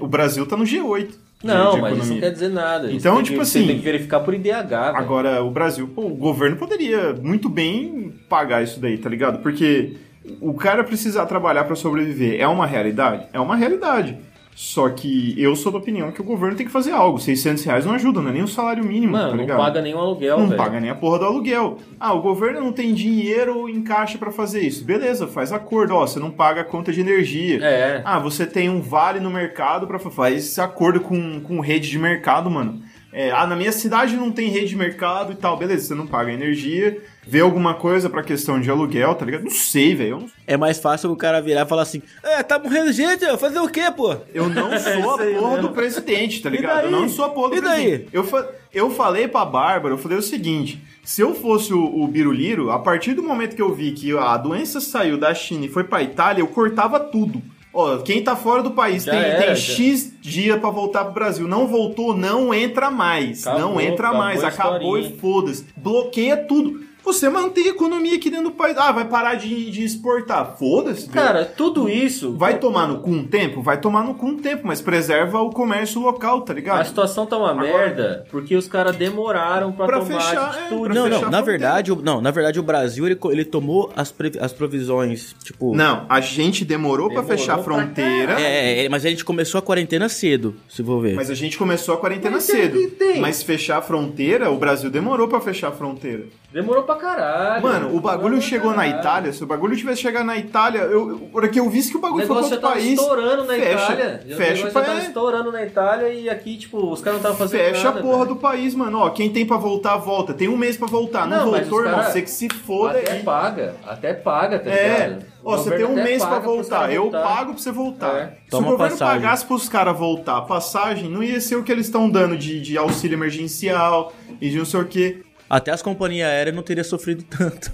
[0.00, 1.08] o, o Brasil tá no G8.
[1.42, 2.92] Não, mas isso não quer dizer nada.
[2.92, 4.68] Então, tipo que, assim- Você tem que verificar por IDH.
[4.68, 4.96] velho.
[4.96, 9.40] Agora, o Brasil, pô, o governo poderia muito bem pagar isso daí, tá ligado?
[9.42, 9.94] Porque
[10.40, 13.26] o cara precisar trabalhar pra sobreviver é uma realidade?
[13.32, 14.16] É uma realidade.
[14.54, 17.18] Só que eu sou da opinião que o governo tem que fazer algo.
[17.18, 19.98] 600 reais não ajuda, não é nem o salário mínimo, Mano, tá não paga nenhum
[19.98, 20.56] aluguel, não velho.
[20.62, 21.78] paga nem a porra do aluguel.
[21.98, 24.84] Ah, o governo não tem dinheiro em caixa pra fazer isso.
[24.84, 25.94] Beleza, faz acordo.
[25.94, 27.58] Ó, você não paga a conta de energia.
[27.62, 28.02] É.
[28.04, 31.98] Ah, você tem um vale no mercado para faz esse acordo com, com rede de
[31.98, 32.82] mercado, mano.
[33.12, 35.56] É, ah, na minha cidade não tem rede de mercado e tal.
[35.58, 36.98] Beleza, você não paga energia.
[37.26, 39.44] Vê alguma coisa pra questão de aluguel, tá ligado?
[39.44, 40.20] Não sei, velho.
[40.20, 43.58] Não- É mais fácil o cara virar e falar assim: É, tá morrendo gente, fazer
[43.60, 44.16] o quê, pô?
[44.34, 45.58] Eu não sou a porra mesmo.
[45.62, 46.76] do presidente, tá ligado?
[46.82, 46.84] daí?
[46.86, 47.82] Eu não sou a porra do E daí?
[47.84, 48.08] presidente.
[48.14, 52.08] Eu, fa- eu falei pra Bárbara, eu falei o seguinte: se eu fosse o, o
[52.08, 55.68] Biruliro, a partir do momento que eu vi que a doença saiu da China e
[55.68, 57.42] foi pra Itália, eu cortava tudo.
[57.74, 59.56] Ó, quem tá fora do país Já tem, era, tem.
[59.56, 61.48] X dia pra voltar pro Brasil.
[61.48, 63.46] Não voltou, não entra mais.
[63.46, 64.44] Acabou, não entra acabou mais.
[64.44, 65.64] Acabou e foda-se.
[65.76, 66.84] Bloqueia tudo.
[67.04, 68.76] Você mantém a economia aqui dentro do país.
[68.78, 70.56] Ah, vai parar de, de exportar.
[70.58, 71.08] Foda-se.
[71.08, 72.32] Cara, tudo isso.
[72.36, 73.60] Vai tomar no cu um tempo?
[73.62, 76.80] Vai tomar no cu um tempo, mas preserva o comércio local, tá ligado?
[76.80, 80.74] A situação tá uma merda porque os caras demoraram pra, Pra tomar fechar, atitude.
[80.74, 83.18] é, pra Não, fechar não, a na verdade, o- não, na verdade o Brasil ele,
[83.30, 85.74] ele tomou as, pre- as provisões, tipo.
[85.74, 89.24] Não, a gente demorou, pra Demorou fechar a pra fronteira, É, é, mas a gente
[89.24, 91.14] começou a quarentena cedo, se for ver.
[91.14, 92.78] mas a gente começou a quarentena Mas cedo.
[92.78, 93.20] tem- tem.
[93.20, 96.24] Mas fechar a fronteira, o Brasil demorou pra fechar a fronteira.
[96.52, 97.62] Demorou pra caralho.
[97.62, 98.86] Mano, o bagulho chegou na.
[98.86, 99.32] Itália.
[99.32, 102.02] Se o bagulho tivesse chegado na Itália, eu, eu, que eu visse que o O
[102.02, 102.98] bagulho foi pra negócio outro tava país.
[103.00, 104.20] estourando na fecha, Itália.
[104.24, 107.30] O fecha, negócio pra- já tava estourando na Itália e aqui, tipo, os caras não
[107.30, 107.98] estavam fazendo fecha nada.
[107.98, 108.28] a porra velho.
[108.28, 108.98] do país, mano.
[108.98, 110.34] Ó, quem tem pra voltar, volta.
[110.34, 111.26] Tem um mês pra voltar.
[111.26, 112.00] Não, Não, mas voltou, os irmão.
[112.00, 113.22] cara- Você que se foda Até aí.
[113.22, 115.06] paga, até paga, tá É.
[115.08, 115.32] ligado?
[115.42, 116.92] O Ó, você tem um até mês pra voltar.
[116.92, 117.22] Eu voltar.
[117.22, 118.14] pago pra você voltar.
[118.16, 118.26] É.
[118.44, 119.22] Se Toma o governo passagem.
[119.22, 122.60] pagasse pros caras voltar a passagem, não ia ser o que eles estão dando de,
[122.60, 125.22] de auxílio emergencial e de não sei o quê.
[125.52, 127.70] Até as companhias aéreas não teriam sofrido tanto.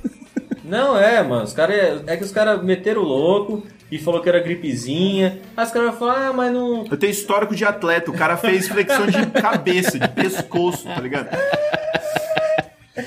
[0.65, 1.45] Não, é, mano.
[1.45, 5.39] Os cara, é que os caras meteram o louco e falou que era gripezinha.
[5.57, 6.85] Aí os caras falaram, ah, mas não.
[6.91, 8.11] Eu tenho histórico de atleta.
[8.11, 11.29] O cara fez flexão de cabeça, de pescoço, tá ligado?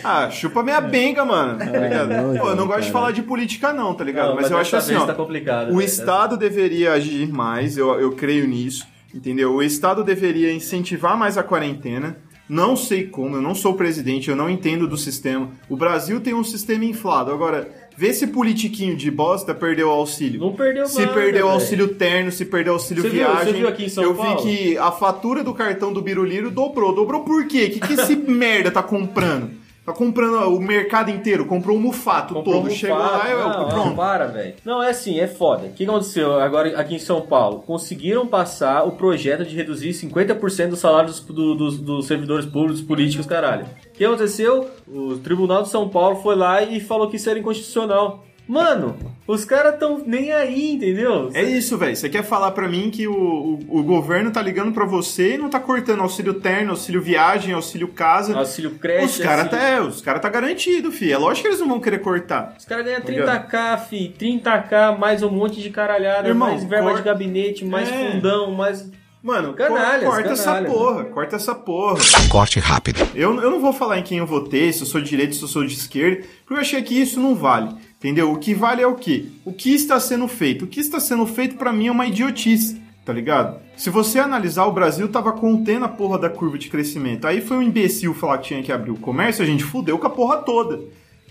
[0.05, 2.07] Ah, chupa minha benga, mano, tá ligado?
[2.07, 2.77] não, Pô, eu não cara.
[2.77, 4.29] gosto de falar de política não, tá ligado?
[4.29, 5.71] Não, mas, eu acho assim, ó, tá complicado.
[5.73, 5.84] o né?
[5.84, 9.53] Estado deveria agir mais, eu, eu creio nisso, entendeu?
[9.53, 12.15] O Estado deveria incentivar mais a quarentena.
[12.53, 15.49] Não sei como, eu não sou presidente, eu não entendo do sistema.
[15.69, 17.31] O Brasil tem um sistema inflado.
[17.31, 20.41] Agora, vê esse politiquinho de bosta perdeu o auxílio.
[20.41, 21.47] Não perdeu Se nada, perdeu velho.
[21.53, 23.53] auxílio terno, se perdeu auxílio Você viu- viagem.
[23.53, 24.41] você viu aqui em São eu Paulo?
[24.41, 26.93] vi que a fatura do cartão do Biruliro dobrou.
[26.93, 27.67] Dobrou por quê?
[27.73, 29.61] O que, que esse merda tá comprando?
[29.83, 32.67] Tá comprando o mercado inteiro, comprou o mufato Comprou todo.
[32.67, 33.75] um Chegou lá e eu, pronto.
[33.75, 34.53] Não, para, velho.
[34.63, 35.65] Não, é assim, é foda.
[35.65, 37.63] O que aconteceu agora aqui em São Paulo?
[37.65, 43.25] Conseguiram passar o projeto de reduzir 50% dos salários do- dos, dos servidores públicos, políticos,
[43.25, 43.65] caralho.
[43.87, 44.69] O que aconteceu?
[44.87, 48.23] O Tribunal de São Paulo foi lá e falou que isso era inconstitucional.
[48.47, 51.30] Mano, os caras tão nem aí, entendeu?
[51.34, 51.95] É isso, velho.
[51.95, 55.38] Você quer falar pra mim que o, o, o governo tá ligando pra você e
[55.38, 58.38] não tá cortando auxílio terno, auxílio viagem, auxílio casa.
[58.38, 61.12] Auxílio creche, os caras auxílio- tá, é, os cara tá garantido, fi.
[61.13, 62.56] É lógico que eles não vão querer cortar.
[62.60, 63.47] Os caras ganham Ligado?
[63.47, 67.89] 30k, fi, 30k, mais um monte de caralhada, Irmão, mais verba cor- de gabinete, mais
[67.89, 68.12] É.
[68.12, 68.91] fundão, mais.
[69.23, 70.73] Mano, Canalhas, corta essa canalhas.
[70.73, 71.99] porra, corta essa porra.
[72.27, 73.08] Corte rápido.
[73.13, 75.41] Eu, eu não vou falar em quem eu votei, se eu sou de direita, se
[75.43, 77.69] eu sou de esquerda, porque eu achei que isso não vale.
[78.01, 78.31] Entendeu?
[78.31, 79.25] O que vale é o quê?
[79.45, 80.65] O que está sendo feito?
[80.65, 83.59] O que está sendo feito pra mim é uma idiotice, tá ligado?
[83.77, 87.27] Se você analisar, o Brasil tava contendo a porra da curva de crescimento.
[87.27, 90.07] Aí foi um imbecil falar que tinha que abrir o comércio, a gente fudeu com
[90.07, 90.79] a porra toda.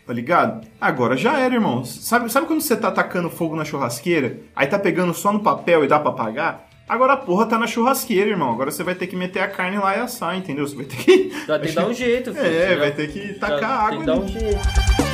[0.06, 0.64] Tá ligado?
[0.80, 1.84] Agora já era, irmão.
[1.84, 4.38] Sabe, sabe quando você tá atacando fogo na churrasqueira?
[4.54, 6.68] Aí tá pegando só no papel e dá pra apagar?
[6.88, 8.50] Agora a porra tá na churrasqueira, irmão.
[8.52, 10.66] Agora você vai ter que meter a carne lá e assar, entendeu?
[10.66, 11.32] Você vai ter que.
[11.46, 12.46] Tá, tem que dar um jeito, filho.
[12.46, 15.09] É, Já- vai ter que tacar água Tem que dar um jeito.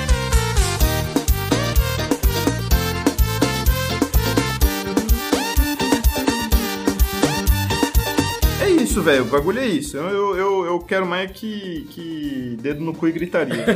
[9.07, 9.23] Velho.
[9.23, 9.97] O bagulho é isso.
[9.97, 13.65] Eu, eu, eu, eu quero mais que, que dedo no cu e gritaria.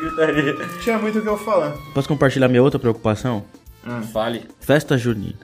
[0.00, 0.54] Gritaria.
[0.54, 1.76] Não tinha muito o que eu falar.
[1.92, 3.44] Posso compartilhar minha outra preocupação?
[4.12, 4.42] Fale.
[4.60, 5.34] Festa junina.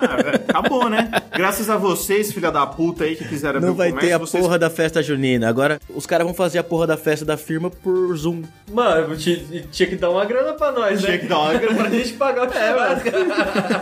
[0.00, 1.08] Ah, velho, acabou, né?
[1.32, 4.42] Graças a vocês, filha da puta aí, que abrir Não vai comércio, ter a vocês...
[4.42, 5.48] porra da festa junina.
[5.48, 8.42] Agora, os caras vão fazer a porra da festa da firma por Zoom.
[8.72, 9.36] Mano, tinha,
[9.70, 11.06] tinha que dar uma grana pra nós, né?
[11.06, 11.74] Tinha que dar uma grana.
[11.76, 13.08] pra gente pagar o churrasco.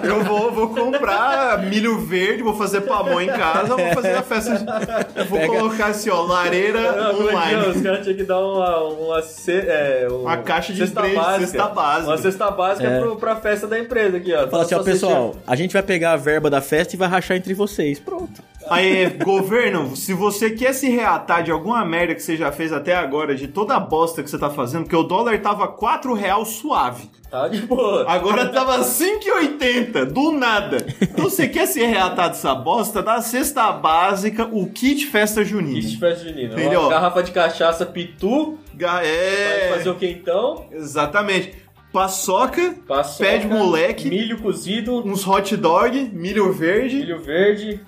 [0.07, 4.59] Eu vou, vou comprar milho verde, vou fazer pamonha em casa, vou fazer a festa.
[4.59, 7.13] de- Eu vou Pega- colocar assim, ó, lareira Não, é é?
[7.13, 7.83] Os online.
[7.83, 11.47] caras tinham que dar uma, uma, ce- é, um- Uma caixa de cesta brinde, básica.
[11.47, 12.07] cesta básica.
[12.11, 13.01] Uma cesta básica É.
[13.01, 14.49] pro, pra festa da empresa aqui, ó.
[14.49, 17.37] Fala assim, ó, pessoal, a gente vai pegar a verba da festa e vai rachar
[17.37, 17.99] entre vocês.
[17.99, 18.43] Pronto.
[18.71, 22.95] Aí, governo, se você quer se reatar de alguma merda que você já fez até
[22.95, 26.45] agora, de toda a bosta que você tá fazendo, porque o dólar tava 4 real
[26.47, 27.11] suave.
[27.31, 28.07] Tá de boa.
[28.09, 30.79] Agora tava 5,80, do nada.
[31.01, 35.75] Então você quer se reatar dessa bosta, dá a cesta básica, o kit festa junina.
[35.81, 36.53] Kit de festa junina.
[36.55, 36.81] Entendeu?
[36.83, 41.55] Uma garrafa de cachaça pitu, Ga- vai É, fazer o quentão, exatamente.
[41.95, 44.09] Paçoca, paçoca, Pé de moleque.
[44.09, 46.97] milho cozido, uns hot dog, milho verde.
[46.97, 47.81] milho verde.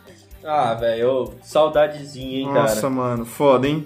[0.45, 2.91] Ah, velho, saudadezinha, hein, Nossa, cara.
[2.91, 3.85] mano, foda, hein?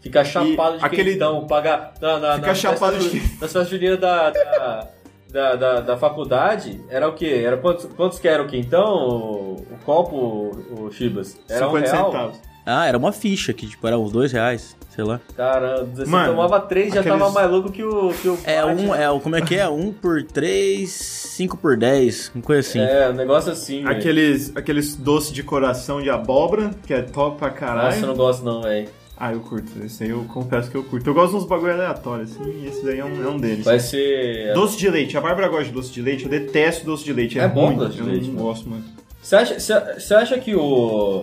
[0.00, 3.68] Ficar chapado de aquele- quentão, pagar na, na, Ficar na chapado festa de- Nas festas
[3.68, 4.88] juninas da, da,
[5.30, 7.42] da, da, da faculdade, era o quê?
[7.46, 11.38] Era quantos, quantos que era o quentão, o, o copo, o, o Chibas?
[11.46, 12.06] Era um 50 real?
[12.10, 12.40] centavos.
[12.64, 15.20] Ah, era uma ficha que, tipo, era uns dois reais, sei lá.
[15.36, 18.64] Caramba, você Mano, tomava três já aqueles- tava mais louco que o, que o É
[18.64, 19.68] um, é, o- como é que é?
[19.68, 22.78] Um por três, cinco por dez, uma coisa assim.
[22.78, 23.84] É, um negócio assim.
[23.84, 27.86] Aqueles, aqueles doces de coração de abóbora, que é top pra caralho.
[27.86, 28.88] Nossa, eu não gosto não, velho.
[29.24, 29.70] Ah, eu curto.
[29.84, 31.08] Esse aí eu confesso que eu curto.
[31.08, 33.64] Eu gosto de uns bagulho aleatórios, assim, e esse daí é um, é um deles.
[33.64, 34.52] Vai ser...
[34.52, 35.16] Doce de leite.
[35.16, 36.24] A Bárbara gosta de doce de leite.
[36.24, 37.38] Eu detesto doce de leite.
[37.38, 38.46] É, É bom doce de eu leite, não mano.
[38.46, 38.82] gosto, mano.
[39.22, 41.22] Você acha, você- acha que o...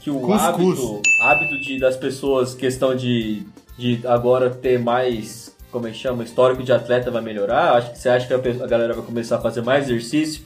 [0.00, 0.42] Que o Cuscuz.
[0.42, 3.42] hábito, hábito de, das pessoas, questão de,
[3.78, 7.76] de agora ter mais, como é que chama, histórico de atleta vai melhorar?
[7.76, 10.42] Acho que você acha que a, a galera vai começar a fazer mais exercício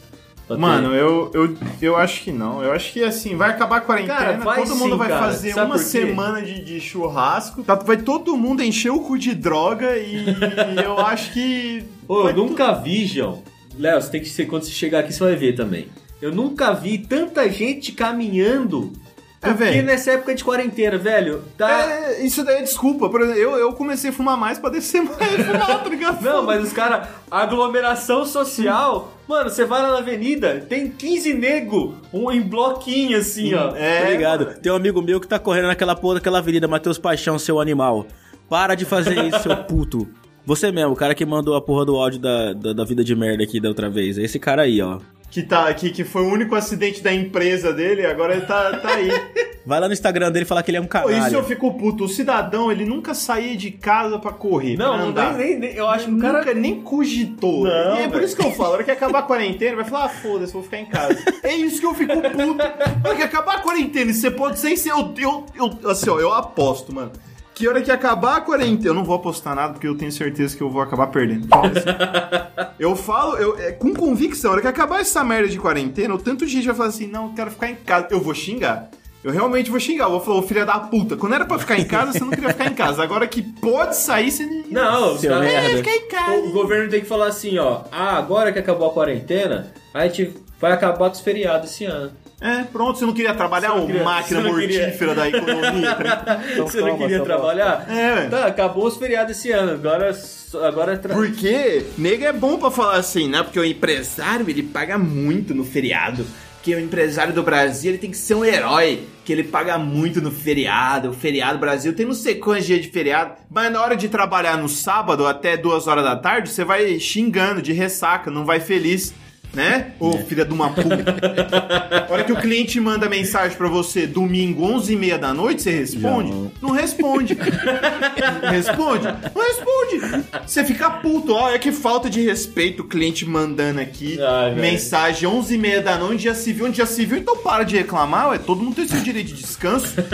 [0.56, 2.62] Mano, eu, eu, eu acho que não.
[2.62, 5.20] Eu acho que assim, vai acabar a quarentena, Cara, vai todo mundo sim, vai cara.
[5.26, 7.62] fazer Sabe uma semana de, de churrasco.
[7.62, 10.24] tá- vai todo mundo encher o cu de droga e
[10.82, 11.84] eu acho que.
[12.08, 13.42] Ô, eu nunca vi, João.
[13.78, 15.88] Léo, você tem que ser quando você chegar aqui, você vai ver também.
[16.20, 18.92] Eu nunca vi tanta gente caminhando.
[19.40, 19.84] É, Porque velho.
[19.84, 21.70] nessa época de quarentena, velho, tá.
[21.88, 23.08] É, isso daí é desculpa.
[23.08, 26.20] Por exemplo, eu, eu comecei a fumar mais pra descer mais fumar, tá ligado?
[26.22, 29.12] Não, mas os caras, aglomeração social.
[29.28, 33.76] Mano, você vai lá na avenida, tem 15 nego um, em bloquinho assim, ó.
[33.76, 34.60] É, Tá ligado?
[34.60, 38.06] Tem um amigo meu que tá correndo naquela porra daquela avenida, Matheus Paixão, seu animal.
[38.48, 40.08] Para de fazer isso, seu puto.
[40.44, 43.14] Você mesmo, o cara que mandou a porra do áudio da, da, da vida de
[43.14, 44.18] merda aqui da outra vez.
[44.18, 44.98] É esse cara aí, ó.
[45.30, 48.94] Que, tá, que, que foi o único acidente da empresa dele, agora ele tá, tá
[48.94, 49.08] aí.
[49.68, 51.26] Vai lá no Instagram dele e fala que ele é um Pô, caralho.
[51.26, 52.04] isso eu fico puto.
[52.04, 54.78] O cidadão, ele nunca saía de casa pra correr.
[54.78, 55.34] Não, pra não andar.
[55.34, 56.38] nem, nem, eu acho que o cara.
[56.38, 57.64] Nunca nem cogitou.
[57.64, 59.84] Não, e é por isso que eu falo, a hora que acabar a quarentena, vai
[59.84, 61.18] falar, ah, foda-se, vou ficar em casa.
[61.42, 62.62] é isso que eu fico puto.
[62.62, 64.90] A hora que acabar a quarentena, você pode sem ser.
[64.90, 67.12] Eu, eu, eu, assim, ó, eu aposto, mano.
[67.58, 68.90] Que hora que acabar a quarentena.
[68.90, 71.48] Eu não vou apostar nada, porque eu tenho certeza que eu vou acabar perdendo.
[72.78, 76.18] Eu falo, eu, é, com convicção, a hora que acabar essa merda de quarentena, o
[76.18, 78.06] tanto de gente vai falar assim, não, eu quero ficar em casa.
[78.10, 78.88] Eu vou xingar.
[79.24, 80.04] Eu realmente vou xingar.
[80.04, 81.16] Eu vou falar, ô filha da puta.
[81.16, 83.02] Quando era pra ficar em casa, você não queria ficar em casa.
[83.02, 84.68] Agora que pode sair, você nem.
[84.70, 85.76] Não, Seu merda.
[85.78, 86.36] Fica em casa.
[86.36, 87.82] O governo tem que falar assim, ó.
[87.90, 92.12] Ah, agora que acabou a quarentena, a gente vai acabar com os feriados esse ano.
[92.40, 94.82] É, pronto, você não queria trabalhar, não ô máquina não queria.
[94.82, 95.94] mortífera da economia.
[95.94, 96.40] tá?
[96.58, 97.86] Você não toma, queria seu trabalhar?
[97.90, 98.28] É.
[98.28, 99.72] Tá, acabou os feriados esse ano.
[99.72, 100.16] Agora,
[100.64, 101.14] agora é tra...
[101.14, 103.42] Porque nego é bom pra falar assim, né?
[103.42, 106.24] Porque o empresário, ele paga muito no feriado.
[106.58, 109.04] Porque o empresário do Brasil, ele tem que ser um herói.
[109.24, 111.10] Que ele paga muito no feriado.
[111.10, 113.32] O feriado Brasil tem não sei quantos dias de feriado.
[113.50, 117.60] Mas na hora de trabalhar no sábado até duas horas da tarde, você vai xingando
[117.60, 119.12] de ressaca, não vai feliz.
[119.58, 119.90] Né?
[119.98, 120.86] Ô, filha de uma puta.
[122.08, 126.30] A hora que o cliente manda mensagem pra você domingo, 11h30 da noite, você responde?
[126.30, 126.52] Não.
[126.62, 127.34] Não responde.
[127.34, 129.06] Não responde?
[129.34, 130.24] Não responde.
[130.46, 131.34] Você fica puto.
[131.34, 134.60] Ó, é que falta de respeito o cliente mandando aqui Ai, velho.
[134.60, 137.18] mensagem 11h30 da noite, dia civil, um dia civil.
[137.18, 138.38] Então para de reclamar, ué.
[138.38, 139.92] Todo mundo tem seu direito de descanso.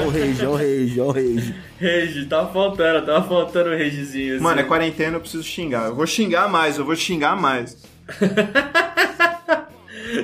[0.00, 1.54] O rage, o rage, o rage.
[1.78, 4.42] Regi, tava faltando, tava faltando o regizinho assim.
[4.42, 5.88] Mano, é quarentena, eu preciso xingar.
[5.88, 7.76] Eu vou xingar mais, eu vou xingar mais.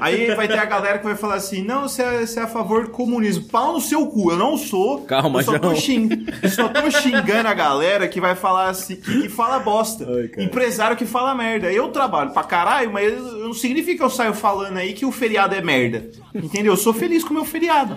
[0.01, 2.47] Aí vai ter a galera que vai falar assim: não, você é, você é a
[2.47, 3.45] favor do comunismo.
[3.49, 5.03] Pau no seu cu, eu não sou.
[5.03, 6.09] Calma, eu só tô, xing...
[6.43, 10.07] eu só tô xingando a galera que vai falar assim, que, que fala bosta.
[10.09, 10.45] Ai.
[10.45, 11.73] Empresário que fala merda.
[11.73, 15.55] Eu trabalho pra caralho, mas não significa que eu saio falando aí que o feriado
[15.55, 16.11] é merda.
[16.35, 16.73] Entendeu?
[16.73, 17.97] Eu sou feliz com o meu feriado.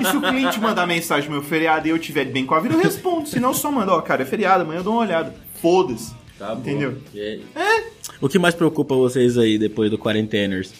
[0.00, 2.60] E se o cliente mandar mensagem no meu feriado e eu tiver bem com a
[2.60, 3.28] vida, eu respondo.
[3.28, 5.34] Senão eu só mando, ó, cara, é feriado, amanhã eu dou uma olhada.
[5.60, 6.12] Foda-se.
[6.38, 6.60] Tá bom.
[6.60, 6.96] Entendeu?
[7.14, 7.42] Aí?
[8.20, 10.72] O que mais preocupa vocês aí depois do quarenteners?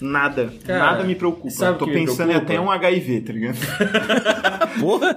[0.00, 0.52] Nada.
[0.64, 1.50] Cara, nada me preocupa.
[1.50, 2.52] sabe Tô que me pensando em preocupa?
[2.52, 3.56] até um HIV, tá ligado?
[4.80, 5.16] Porra!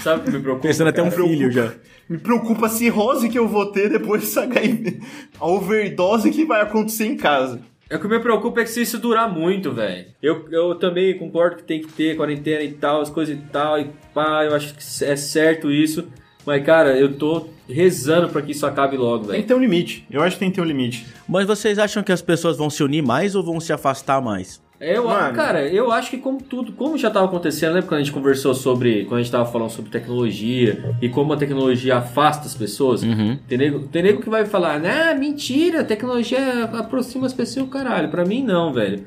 [0.00, 0.68] Sabe o que me preocupa?
[0.68, 1.22] Pensando até um cara?
[1.22, 1.72] filho já.
[2.08, 5.00] Me preocupa a cirrose que eu vou ter depois desse HIV.
[5.40, 7.60] A overdose que vai acontecer em casa.
[7.90, 10.06] É o que me preocupa é que se isso durar muito, velho.
[10.22, 13.80] Eu, eu também concordo que tem que ter quarentena e tal, as coisas e tal,
[13.80, 16.06] e pá, eu acho que é certo isso.
[16.48, 19.42] Mas, cara, eu tô rezando pra que isso acabe logo, Tem velho.
[19.42, 20.06] que ter um limite.
[20.10, 21.04] Eu acho que tem que ter um limite.
[21.28, 24.58] Mas vocês acham que as pessoas vão se unir mais ou vão se afastar mais?
[24.80, 25.34] Eu, Mano.
[25.34, 28.54] cara, eu acho que como tudo, como já tava acontecendo, lembra quando a gente conversou
[28.54, 33.02] sobre, quando a gente tava falando sobre tecnologia e como a tecnologia afasta as pessoas?
[33.02, 33.36] Uhum.
[33.46, 38.08] Tem nego, tem nego que vai falar, ah, mentira, a tecnologia aproxima as pessoas, caralho.
[38.08, 39.04] Pra mim não, velho.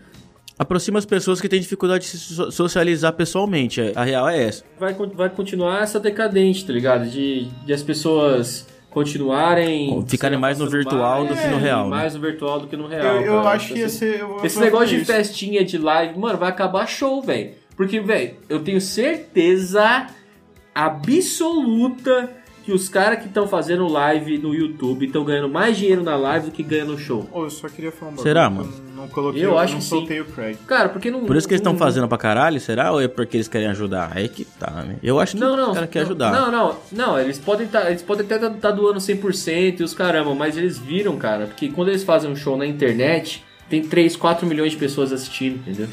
[0.62, 3.82] Aproxima as pessoas que têm dificuldade de se so- socializar pessoalmente.
[3.96, 4.64] A real é essa.
[4.80, 7.10] Vai, vai continuar essa decadente, tá ligado?
[7.10, 10.06] De, de as pessoas continuarem...
[10.08, 11.90] Ficarem mais no virtual do que no real, né?
[11.90, 13.16] Mais no virtual do que no real.
[13.16, 13.56] Eu, eu cara.
[13.56, 14.20] acho que ia ser.
[14.20, 15.06] eu- eu Esse negócio de isso.
[15.12, 17.54] festinha de live, mano, vai acabar show, velho.
[17.76, 20.06] Porque, velho, eu tenho certeza
[20.76, 22.30] absoluta
[22.64, 26.48] que os caras que estão fazendo live no YouTube estão ganhando mais dinheiro na live
[26.48, 27.28] do que ganham no show.
[27.32, 28.24] Ô, eu só queria falar um bagulho.
[28.28, 28.72] Será, mano?
[28.72, 29.90] Eu não coloquei, Eu acho não que sim.
[29.90, 30.58] soltei o Craig.
[30.68, 31.26] Cara, porque não.
[31.26, 32.92] Por isso que eles estão fazendo pra caralho, será?
[32.92, 34.12] Ou é porque eles querem ajudar?
[34.14, 34.98] Aí que tá, né?
[35.02, 35.72] Eu acho que Não, não.
[35.72, 36.32] o cara quer ajudar.
[36.32, 37.20] Não, não, não.
[37.20, 41.18] Eles podem tá, eles podem até estar doando 100% e os caramba, mas eles viram,
[41.18, 45.12] cara, porque quando eles fazem um show na internet, tem 3, 4 milhões de pessoas
[45.12, 45.88] assistindo, entendeu?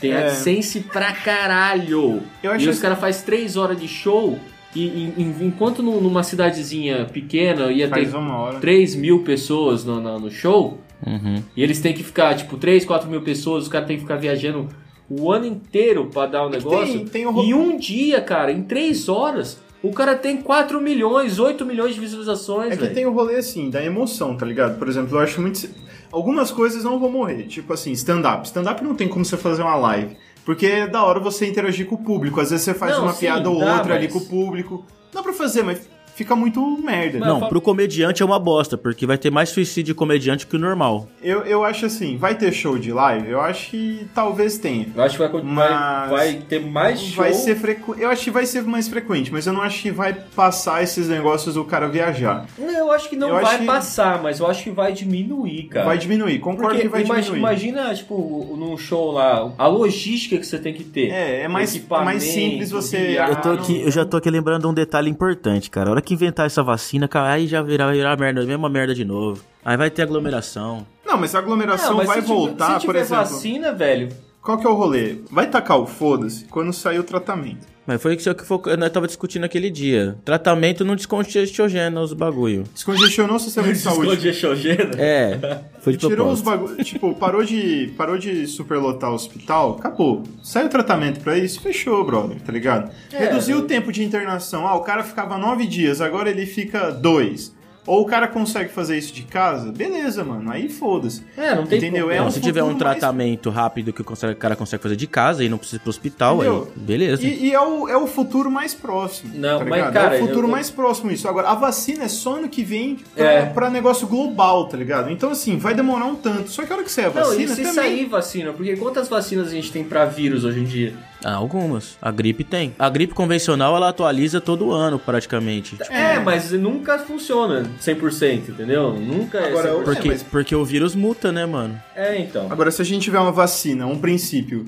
[0.00, 0.26] Tem É.
[0.28, 2.22] AdSense pra caralho.
[2.42, 4.38] Eu acho e os caras fazem 3 horas de show
[4.74, 8.58] e, e- enquanto nu- numa cidadezinha pequena ia Faz ter uma hora.
[8.60, 11.42] 3 mil pessoas no, no- no show, Uhum.
[11.56, 14.16] e eles têm que ficar, tipo, 3, 4 mil pessoas, os caras têm que ficar
[14.16, 14.68] viajando
[15.08, 16.94] o ano inteiro pra dar o negócio.
[16.98, 21.38] Tem- tem ro- E um dia, cara, em três horas, o cara tem 4 milhões,
[21.40, 24.78] 8 milhões de visualizações, É que tem o rolê assim, da emoção, tá ligado?
[24.78, 25.68] Por exemplo, eu acho muito.
[26.12, 27.44] Algumas coisas não vão morrer.
[27.44, 28.44] Tipo assim, stand-up.
[28.46, 30.16] Stand-up não tem como você fazer uma live.
[30.44, 32.40] Porque é da hora você interagir com o público.
[32.40, 34.26] Às vezes você faz Não, uma sim, piada ou dá, outra ali mas- com o
[34.26, 34.84] público.
[35.12, 35.80] Dá pra fazer, mas
[36.20, 37.18] fica muito merda.
[37.18, 40.46] Mas- Não, falo- pro comediante é uma bosta, porque vai ter mais suicídio de comediante
[40.46, 41.08] que o normal.
[41.22, 43.28] Eu, eu acho assim, vai ter show de live?
[43.30, 44.86] Eu acho que talvez tenha.
[44.94, 47.24] Eu acho que vai, Mas- vai ter mais show.
[47.24, 47.94] Vai ser frequ...
[47.98, 51.08] Eu acho que vai ser mais frequente, mas eu não acho que vai passar esses
[51.08, 52.46] negócios do cara viajar.
[52.58, 55.64] Não, eu acho que não Eu vai que- passar, mas eu acho que vai diminuir,
[55.64, 55.86] cara.
[55.86, 57.38] Vai diminuir, concordo Porque que vai imagina, diminuir.
[57.40, 61.10] imagina, tipo, num show lá, a logística que você tem que ter.
[61.10, 63.16] É, é mais, Equipamento, mais simples você.
[63.18, 65.88] Eu, tô aqui, eu já tô aqui lembrando de um detalhe importante, cara.
[65.88, 68.94] A hora que inventar essa vacina, cara, aí já virá, virá merda, a mesma merda
[68.94, 69.42] de novo.
[69.64, 70.86] Aí vai ter aglomeração.
[71.04, 73.24] Não, mas a aglomeração Não, mas vai se voltar, se por tiver exemplo.
[73.24, 74.08] vacina, velho.
[74.42, 75.16] Qual que é o rolê?
[75.30, 77.68] Vai tacar o foda-se quando sair o tratamento.
[77.86, 80.16] Mas foi isso que foi- nós tava discutindo aquele dia.
[80.24, 82.64] Tratamento não descongestiogena os bagulho.
[82.72, 84.06] Descongestionou o sistema de saúde.
[84.10, 84.90] Descongestionogena.
[84.96, 86.86] É, foi de Tirou os bagulhos.
[86.86, 90.22] Tipo, parou de, parou de superlotar o hospital, acabou.
[90.42, 92.90] Saiu o tratamento pra isso, fechou, brother, tá ligado?
[93.12, 94.66] É, Reduziu eu- o tempo de internação.
[94.66, 97.52] Ah, o cara ficava nove dias, agora ele fica dois.
[97.86, 100.50] Ou o cara consegue fazer isso de casa, beleza, mano.
[100.52, 101.24] Aí foda-se.
[101.36, 102.02] É, não tem Entendeu?
[102.02, 102.14] como.
[102.14, 104.96] É Não, um se tiver um futuro mais- tratamento rápido que o cara consegue fazer
[104.96, 106.68] de casa e não precisa ir pro hospital, Entendeu?
[106.76, 107.22] aí beleza.
[107.24, 109.32] E, e é, o, é o futuro mais próximo.
[109.34, 111.26] Não, tá mas, cara, é o futuro eu- mais próximo isso.
[111.26, 113.46] Agora, a vacina é só ano que vem pra, É.
[113.46, 115.10] pra negócio global, tá ligado?
[115.10, 116.50] Então, assim, vai demorar um tanto.
[116.50, 117.72] Só que a hora que você é Não, vacina, e se também.
[117.74, 118.52] sair vacina?
[118.52, 120.94] Porque quantas vacinas a gente tem pra vírus hoje em dia?
[121.24, 121.98] Ah, algumas.
[122.00, 122.74] A gripe tem.
[122.78, 125.76] A gripe convencional, ela atualiza todo ano, praticamente.
[125.76, 128.94] Tipo, É, mas nunca funciona 100%, entendeu?
[128.94, 129.84] Nunca Agora, é 100%.
[129.84, 131.80] porque, mas- porque o vírus muta, né, mano?
[131.94, 132.46] É, então.
[132.50, 134.64] Agora, se a gente tiver uma vacina, um princípio,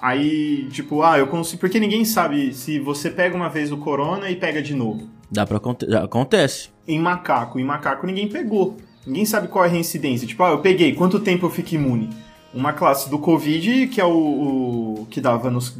[0.00, 1.60] aí, tipo, ah, eu consigo.
[1.60, 5.08] Porque ninguém sabe se você pega uma vez o corona e pega de novo.
[5.30, 6.68] Dá pra aconte- já acontece.
[6.86, 8.76] Em macaco, em macaco ninguém pegou.
[9.06, 10.26] Ninguém sabe qual é a reincidência.
[10.26, 12.10] Tipo, ah, eu peguei, quanto tempo eu fico imune?
[12.56, 15.76] Uma classe do Covid, que é o, o que dava nos.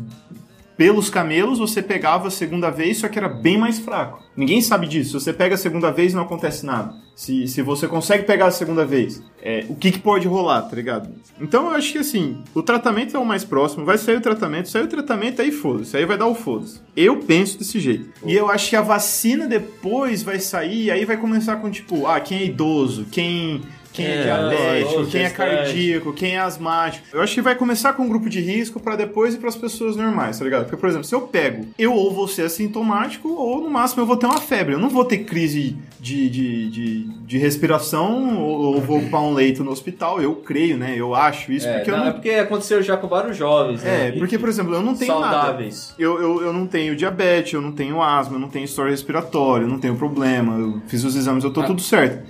[0.76, 4.22] Pelos camelos, você pegava a segunda vez, só que era bem mais fraco.
[4.36, 5.18] Ninguém sabe disso.
[5.18, 6.94] Se você pega a segunda vez, não acontece nada.
[7.14, 10.76] Se, se você consegue pegar a segunda vez, é, o que, que pode rolar, tá
[10.76, 11.08] ligado?
[11.40, 13.86] Então eu acho que assim, o tratamento é o mais próximo.
[13.86, 15.96] Vai sair o tratamento, saiu o tratamento, aí foda-se.
[15.96, 16.78] Aí vai dar o foda-se.
[16.94, 18.10] Eu penso desse jeito.
[18.26, 22.20] E eu acho que a vacina depois vai sair, aí vai começar com tipo, ah,
[22.20, 23.62] quem é idoso, quem.
[23.96, 27.06] Quem é, É, diabético, quem é cardíaco, quem é asmático.
[27.12, 29.96] Eu acho que vai começar com um grupo de risco pra depois ir pras pessoas
[29.96, 30.64] normais, tá ligado?
[30.64, 34.06] Porque, por exemplo, se eu pego, eu ou vou ser assintomático, ou no máximo eu
[34.06, 34.74] vou ter uma febre.
[34.74, 39.32] Eu não vou ter crise de, de, de, de respiração, ou, ou vou ocupar um
[39.32, 40.20] leito no hospital.
[40.20, 40.94] Eu creio, né?
[40.96, 42.12] Eu acho isso, É, porque eu não, é não.
[42.14, 44.08] porque aconteceu já com vários jovens, né?
[44.08, 45.36] É, porque, por exemplo, eu não tenho nada.
[45.36, 45.94] Saudáveis.
[45.98, 49.64] Eu, eu, eu não tenho diabetes, eu não tenho asma, eu não tenho história respiratória,
[49.64, 51.64] eu não tenho problema, eu fiz os exames, eu tô Ah.
[51.64, 52.26] tudo certo.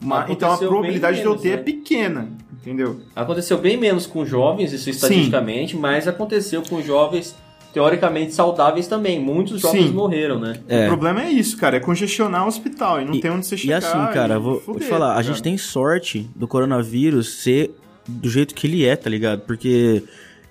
[0.00, 1.62] Mas, então a probabilidade bem de eu menos, ter é né?
[1.62, 2.28] pequena,
[2.60, 3.00] entendeu?
[3.14, 7.34] Aconteceu bem menos com jovens, isso estatisticamente, mas aconteceu com jovens
[7.72, 9.20] teoricamente saudáveis também.
[9.20, 9.92] Muitos jovens Sim.
[9.94, 10.60] morreram, né?
[10.68, 10.86] O É.
[10.86, 13.58] problema é isso, cara, é congestionar o hospital e não E- tem onde você E
[13.58, 13.78] chegar.
[13.78, 15.44] assim, cara, e vou, vou te falar, tá a gente ligado?
[15.44, 17.74] tem sorte do coronavírus ser
[18.08, 19.40] do jeito que ele é, tá ligado?
[19.40, 20.02] Porque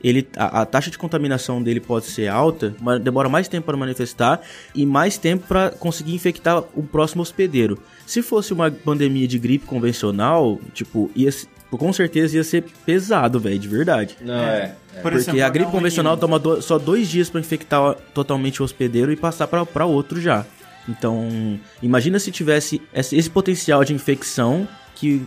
[0.03, 3.77] ele, a, a taxa de contaminação dele pode ser alta, mas demora mais tempo para
[3.77, 4.41] manifestar
[4.75, 7.79] e mais tempo para conseguir infectar o próximo hospedeiro.
[8.05, 13.39] Se fosse uma pandemia de gripe convencional, tipo, ia, se- com certeza ia ser pesado,
[13.39, 14.15] velho, de verdade.
[14.21, 14.75] Não, é.
[14.93, 15.01] é.
[15.01, 15.71] Por Porque exemplo, a gripe H1N1.
[15.71, 20.21] convencional toma do- só dois dias pra infectar totalmente o hospedeiro e passar pra outro
[20.21, 20.45] já.
[20.87, 25.21] Então, imagina se tivesse esse, potencial de infecção que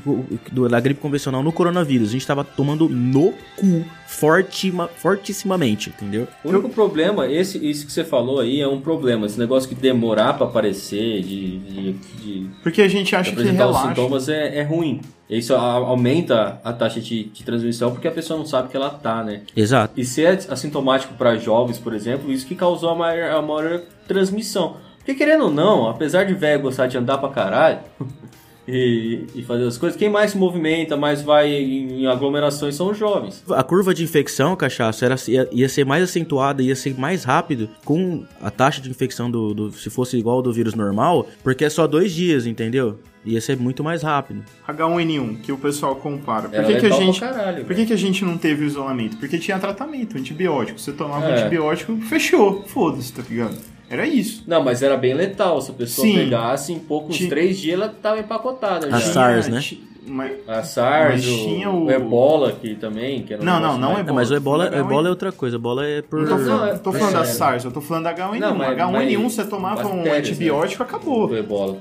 [0.51, 2.09] da gripe convencional no coronavírus.
[2.09, 6.27] A gente tava tomando no cu fortima, fortissimamente, entendeu?
[6.42, 9.27] O único problema, esse, isso que você falou aí, é um problema.
[9.27, 13.68] Esse negócio que demorar pra aparecer, de, de, de Porque a gente acha que apresentar
[13.68, 13.94] os relaxa.
[13.94, 15.03] sintomas é, é ruim.
[15.29, 19.23] Isso aumenta a taxa de, de transmissão porque a pessoa não sabe que ela tá,
[19.23, 19.42] né?
[19.55, 19.92] Exato.
[19.94, 24.77] E ser assintomático para jovens, por exemplo, isso que causou a maior, a maior transmissão.
[25.09, 27.79] Porque querendo ou não, apesar de velho gostar de andar pra caralho
[28.68, 32.90] e, e fazer as coisas, quem mais se movimenta, mais vai em, em aglomerações são
[32.90, 33.42] os jovens.
[33.49, 37.71] A curva de infecção, cachaço, era, ia, ia ser mais acentuada, ia ser mais rápido
[37.87, 41.64] com a taxa de infecção do, do- se fosse igual ao do vírus normal, porque
[41.64, 42.99] é só dois dias, entendeu?
[43.25, 44.44] Ia ser muito mais rápido.
[44.68, 46.51] H1N1, que o pessoal compara.
[46.51, 47.18] Por que, que a gente.
[47.21, 49.16] caralho, Por que, que a gente não teve isolamento?
[49.16, 50.78] Porque tinha tratamento, antibiótico.
[50.78, 51.41] Você tomava É.
[51.41, 52.62] antibiótico, fechou.
[52.66, 53.57] Foda-se, tá ligado?
[53.91, 54.45] Era isso.
[54.47, 55.61] Não, mas era bem letal.
[55.62, 56.14] Se a pessoa Sim.
[56.14, 59.12] pegasse, em poucos Ti- três dias ela tava empacotada A já.
[59.12, 59.62] SARS, né?
[60.07, 60.32] Mas...
[60.49, 63.22] A SARS, Mas o, tinha o- o Ebola aqui também.
[63.22, 65.11] Que era um Não, não, não mais- é Não, mas o ebola, Ebola ebola é
[65.11, 65.57] outra coisa.
[65.57, 66.20] Ebola é por.
[66.20, 68.41] Não tô falando, Não, tô é- falando da é- SARS, eu tô falando da H1N1.
[68.41, 71.26] Não, mas- H1N1 mas você tomava um bactérias, antibiótico, acabou.
[71.28, 71.76] do Ebola.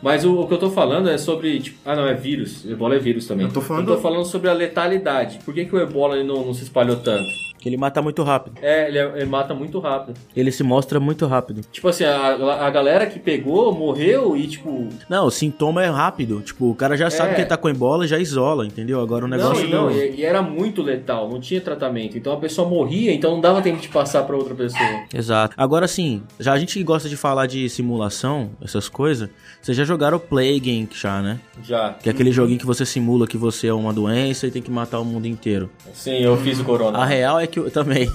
[0.00, 1.60] Mas o, o que eu tô falando é sobre.
[1.60, 2.64] Tipo, ah, não, é vírus.
[2.68, 3.46] Ebola é vírus também.
[3.46, 5.38] Eu tô falando- Eu tô falando sobre a letalidade.
[5.44, 7.22] Por que, que o Ebola não, não se espalhou tanto?
[7.64, 8.58] Ele mata muito rápido.
[8.62, 10.18] É ele, é- ele mata muito rápido.
[10.36, 11.62] Ele se mostra muito rápido.
[11.70, 14.88] Tipo assim, a, a galera que pegou morreu e, tipo.
[15.08, 16.40] Não, o sintoma é rápido.
[16.40, 17.34] Tipo, o cara já sabe É.
[17.34, 19.00] que ele tá com ebola e já isola, entendeu?
[19.00, 19.68] Agora o negócio.
[19.68, 22.16] Não, não, e, e era muito letal, não tinha tratamento.
[22.18, 25.04] Então a pessoa morria, então não dava tempo de passar pra outra pessoa.
[25.14, 25.54] Exato.
[25.56, 29.28] Agora sim, já a gente gosta de falar de simulação, essas coisas.
[29.60, 30.92] Vocês já jogaram Plague Inc.
[30.94, 31.38] já, né?
[31.62, 31.94] Já.
[31.94, 34.70] Que é aquele joguinho que você simula que você é uma doença e tem que
[34.70, 35.70] matar o mundo inteiro.
[35.92, 36.98] Sim, eu fiz o corona.
[36.98, 38.08] A real é que o- também.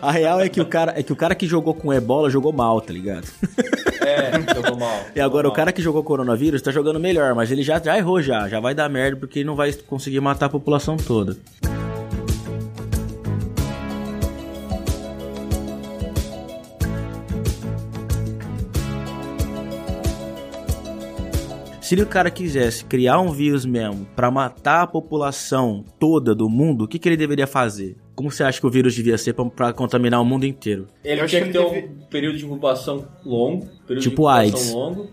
[0.00, 2.52] A real é que o cara é que o cara que jogou com ebola jogou
[2.52, 3.26] mal, tá ligado?
[4.00, 5.00] É, jogou mal.
[5.16, 7.96] E agora jogou o cara que jogou coronavírus tá jogando melhor, mas ele já, já
[7.96, 11.36] errou já, já vai dar merda porque não vai conseguir matar a população toda.
[21.80, 26.84] Se o cara quisesse criar um vírus mesmo pra matar a população toda do mundo,
[26.84, 27.96] o que, que ele deveria fazer?
[28.14, 30.86] Como você acha que o vírus devia ser pra, pra contaminar o mundo inteiro?
[31.04, 33.66] Ele tinha que ter deve- um período de incubação longo.
[33.86, 34.72] Período Tipo de incubação AIDS.
[34.72, 35.10] longo.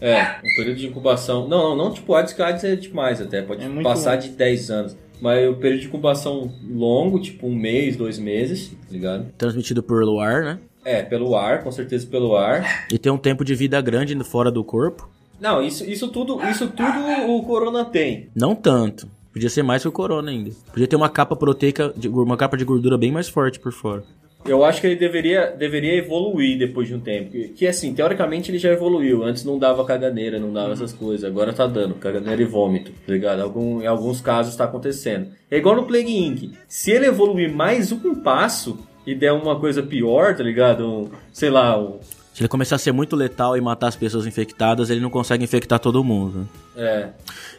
[0.00, 1.48] É, um período de incubação.
[1.48, 3.40] Não, não, não tipo AIDS, que AIDS é demais até.
[3.42, 4.22] Pode É passar longo.
[4.22, 4.96] de 10 anos.
[5.20, 9.26] Mas o período de incubação longo, tipo um mês, dois meses, tá ligado?
[9.38, 10.58] Transmitido pelo ar, né?
[10.84, 12.86] É, pelo ar, com certeza pelo ar.
[12.92, 15.08] E tem um tempo de vida grande fora do corpo.
[15.40, 16.98] Não, isso, isso tudo, isso tudo
[17.30, 18.28] o corona tem.
[18.34, 19.08] Não tanto.
[19.32, 20.50] Podia ser mais que o corona ainda.
[20.70, 24.04] Podia ter uma capa proteica, uma capa de gordura bem mais forte por fora.
[24.44, 27.30] Eu acho que ele deveria, deveria evoluir depois de um tempo.
[27.30, 29.22] Que, que, assim, teoricamente ele já evoluiu.
[29.22, 31.24] Antes não dava caganeira, não dava essas coisas.
[31.24, 33.40] Agora tá dando caganeira e vômito, tá ligado?
[33.40, 35.28] Algum, em alguns casos tá acontecendo.
[35.48, 36.52] É igual no Plague Inc.
[36.66, 40.88] Se ele evoluir mais um passo e der uma coisa pior, tá ligado?
[40.88, 42.00] Um, sei lá, um,
[42.32, 45.44] Se ele começar a ser muito letal e matar as pessoas infectadas, ele não consegue
[45.44, 46.48] infectar todo mundo.
[46.74, 47.08] é,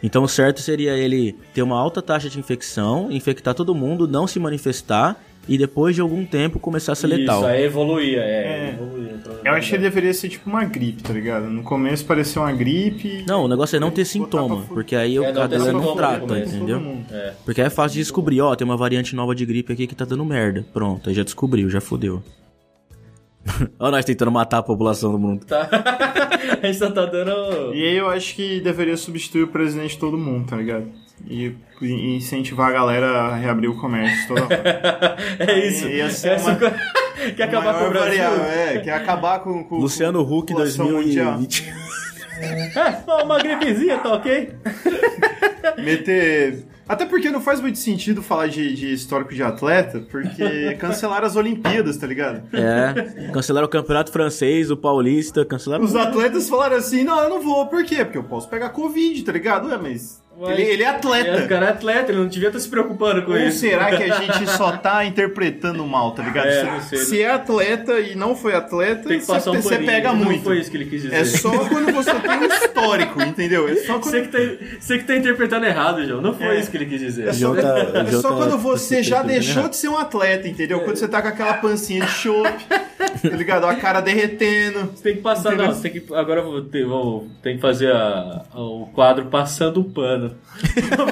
[0.01, 4.25] Então o certo seria ele ter uma alta taxa de infecção, infectar todo mundo, não
[4.25, 5.15] se manifestar
[5.47, 7.39] e depois de algum tempo começar a ser letal.
[7.41, 8.23] Isso, aí evoluía, é.
[8.23, 8.69] É.
[8.73, 11.45] evoluía, Eu acho que ele deveria ser tipo uma gripe, tá ligado?
[11.49, 13.25] No começo parecia uma gripe.
[13.27, 15.95] Não, o negócio é não ter sintoma, porque aí É, o não cadeira não sintoma
[15.97, 16.97] trata, entendeu?
[17.11, 17.33] É.
[17.45, 20.05] Porque é fácil de descobrir, ó, tem uma variante nova de gripe aqui que tá
[20.05, 20.65] dando merda.
[20.73, 22.23] Pronto, aí já descobriu, já fudeu.
[23.79, 25.45] Ó, nós tentando matar a população do mundo.
[25.45, 25.67] Tá.
[26.61, 27.73] a gente só tá dando.
[27.73, 30.85] E aí eu acho que deveria substituir o presidente de todo mundo, tá ligado?
[31.27, 35.17] E, e incentivar a galera a reabrir o comércio toda hora.
[35.39, 35.87] É isso.
[35.87, 36.75] Ia ser Essa uma- co-
[37.35, 38.09] Quer acabar com o Brasil?
[38.23, 41.37] variável, é, quer acabar com, com Luciano Huck população mundial.
[41.37, 41.73] 2020.
[42.39, 44.51] É, só uma gripezinha, tá ok?
[45.77, 46.65] Meter.
[46.87, 51.35] Até porque não faz muito sentido falar de, de histórico de atleta, porque cancelaram as
[51.35, 52.43] Olimpíadas, tá ligado?
[52.53, 55.83] É, cancelaram o campeonato francês, o paulista, cancelaram...
[55.83, 58.03] Os atletas falaram assim: não, eu não vou, por quê?
[58.03, 59.67] Porque eu posso pegar Covid, tá ligado?
[59.67, 60.22] Ué, mas.
[60.39, 61.43] Mas- Ele, ele é É, atleta.
[61.45, 63.59] o cara é atleta, ele não devia estar se preocupando com Ou isso.
[63.59, 66.47] será que a gente só tá interpretando mal, tá ligado?
[66.47, 66.97] É, se, não sei.
[66.99, 70.17] se é atleta e não foi atleta, Tem que passar um você, você pega Não
[70.25, 70.43] muito.
[70.43, 71.15] foi isso que ele quis dizer.
[71.15, 73.67] É só quando você tem um histórico, entendeu?
[73.69, 74.37] É só quando, Você que, tá,
[74.79, 76.21] você que tá interpretando errado, João.
[76.21, 76.59] Não foi É.
[76.59, 77.27] isso que ele quis dizer.
[77.27, 79.69] é só, tá- é só tá- quando você já deixou errado.
[79.71, 80.79] de ser um atleta, entendeu?
[80.81, 82.63] Quando você tá com aquela pancinha de chope,
[83.21, 83.65] tá ligado?
[83.65, 84.91] A cara derretendo.
[84.95, 85.67] Você tem que passar, Entendeu?
[85.67, 86.13] não, você tem que.
[86.13, 90.22] Agora eu vou ter, vou, tem que fazer a- a- o quadro passando o pano.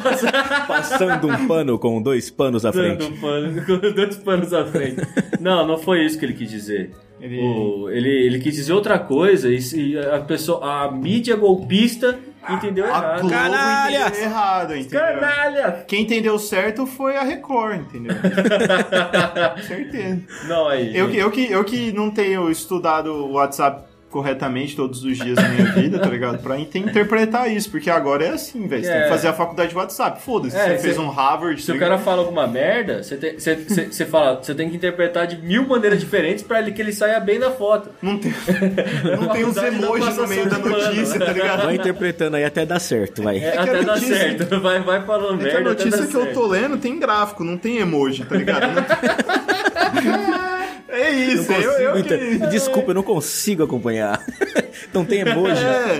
[0.04, 3.14] Passar Passando um pano com dois panos à passando frente.
[3.18, 5.02] o pano, com dois panos à frente.
[5.40, 6.92] Não, não foi isso que ele quis dizer.
[7.20, 12.18] Ele- O- Ele, ele quis dizer outra coisa e se a pessoa, a mídia golpista
[12.50, 13.20] entendeu A errado.
[13.22, 14.08] Globo Canalhas!
[14.08, 15.00] entendeu errado, entendeu?
[15.00, 15.86] Canalha!
[15.88, 18.16] Quem entendeu certo foi a Record, entendeu?
[19.68, 20.22] Certeza.
[20.48, 20.98] Não, aí.
[20.98, 21.18] Eu, gente.
[21.20, 25.72] eu, que, eu que não tenho estudado o WhatsApp corretamente todos os dias da minha
[25.72, 26.38] vida, tá ligado?
[26.44, 28.84] Pra int- interpretar isso, porque agora é assim, velho.
[28.84, 29.04] Você tem É.
[29.04, 30.22] que fazer a faculdade de WhatsApp.
[30.22, 30.56] Foda-se.
[30.56, 31.60] É, você cê- fez um Harvard.
[31.62, 34.70] Se tá o cara fala alguma merda, você tem, você, você, você fala, você tem
[34.70, 37.90] que interpretar de mil maneiras diferentes pra ele, que ele saia bem na foto.
[38.02, 38.32] Não tem,
[39.20, 40.78] não tem uns emojis no meio da pano.
[40.78, 41.64] notícia, tá ligado?
[41.66, 43.38] Vai interpretando aí até dar certo, vai.
[43.38, 44.42] É, que a até dá notícia- certo.
[44.62, 45.72] Vai, vai falando É que a merda.
[45.72, 46.34] até notícia que eu certo.
[46.34, 48.68] tô lendo tem gráfico, não tem emoji, tá ligado?
[48.68, 50.61] Não tem-
[50.92, 52.48] É isso, Não eu, eu consigo que...
[52.48, 54.24] Desculpa, eu não consigo acompanhar.
[54.94, 55.64] Não tem emoji.
[55.64, 56.00] É,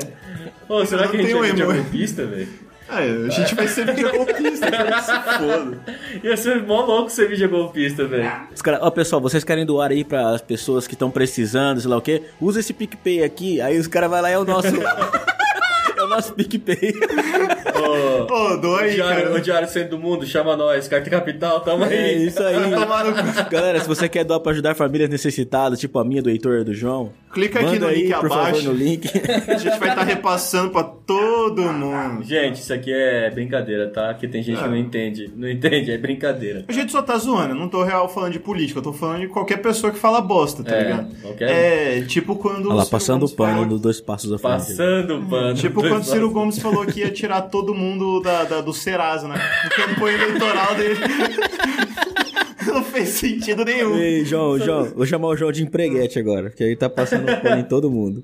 [0.68, 1.58] Ô, será Não que a gente tem um é emo.
[1.58, 2.48] videogolpista, velho?
[2.90, 5.80] é, a gente vai ser videogolpista, cara, que se foda.
[6.24, 8.30] Ia ser mó louco ser videogolpista, velho.
[8.54, 11.90] Os caras, ó, pessoal, vocês querem doar aí para as pessoas que estão precisando, sei
[11.90, 12.24] lá o quê?
[12.42, 13.62] Usa esse PicPay aqui.
[13.62, 14.68] Aí os caras vão lá, é o nosso.
[15.98, 16.94] é o nosso PicPay.
[17.82, 19.36] Ô, aí, diário, cara.
[19.36, 20.88] o Diário Centro do Mundo, chama nós.
[20.88, 21.94] Carta Capital, tamo aí.
[21.94, 22.56] É isso aí.
[23.50, 26.64] Galera, se você quer doar pra ajudar famílias necessitadas, tipo a minha, do Heitor e
[26.64, 28.64] do João, Clica aqui no aí, link por favor, abaixo.
[28.68, 29.08] no link.
[29.48, 32.24] A gente vai estar repassando pra todo mundo.
[32.24, 34.14] Gente, isso aqui é brincadeira, tá?
[34.14, 34.68] Que tem gente que Ah.
[34.68, 35.32] não entende.
[35.36, 36.66] Não entende, é brincadeira.
[36.68, 39.22] A gente só tá zoando, eu não tô real falando de política, eu tô falando
[39.22, 41.16] de qualquer pessoa que fala bosta, tá É, ligado?
[41.22, 42.66] qualquer É, tipo quando.
[42.68, 44.52] Olha lá, passando o pano nos dois passos à frente.
[44.54, 45.54] Passando o pano.
[45.56, 49.28] Tipo quando o Ciro Gomes falou que ia tirar todo mundo da, da- do Serasa,
[49.28, 49.36] né?
[49.64, 51.00] Na campanha eleitoral dele.
[52.66, 53.98] não fez sentido nenhum.
[53.98, 57.60] Ei, João, João, vou chamar o João de empreguete agora, que aí tá passando pano
[57.62, 58.24] em todo mundo.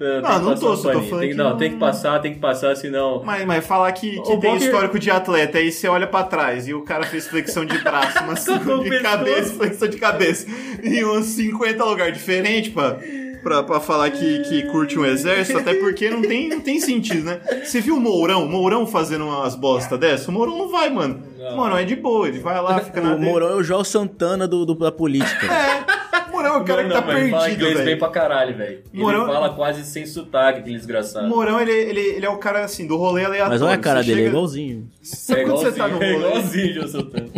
[0.00, 2.34] Não, Não, não tô, só tô falando tem, que não, não- tem que passar, tem
[2.34, 3.22] que passar, senão.
[3.24, 6.24] Mas, mas falar que, que O tem que- histórico de atleta, aí você olha pra
[6.24, 9.02] trás e o cara fez flexão de braço, mas o de pescoço.
[9.02, 10.46] cabeça, flexão de cabeça,
[10.82, 12.98] em uns 50 lugares diferentes pra,
[13.42, 17.24] pra, pra falar que, que curte um exército, até porque não tem, não tem sentido,
[17.24, 17.40] né?
[17.64, 18.46] Você viu o Mourão?
[18.46, 20.30] Mourão fazendo umas bosta dessa?
[20.30, 21.22] O Mourão não vai, mano.
[21.52, 23.30] O Mourão é de boa, ele vai lá, fica na O dele.
[23.30, 25.46] Mourão é o João Santana do, do- da política.
[25.46, 27.74] É, o Mourão é o cara não, que tá não, velho, ele fala perdido, bem
[27.84, 27.98] velho.
[27.98, 28.78] pra caralho, velho.
[28.92, 31.26] Ele Morão- fala quase sem sotaque, aquele desgraçado.
[31.26, 33.52] O Mourão, ele, ele, ele é o cara, assim, do rolê aleatório.
[33.52, 34.88] Mas olha a cara Você dele, é chega- igualzinho.
[35.02, 36.26] Sabe é quando igualzinho, você tá no é rolê?
[36.28, 37.28] igualzinho, João Santana.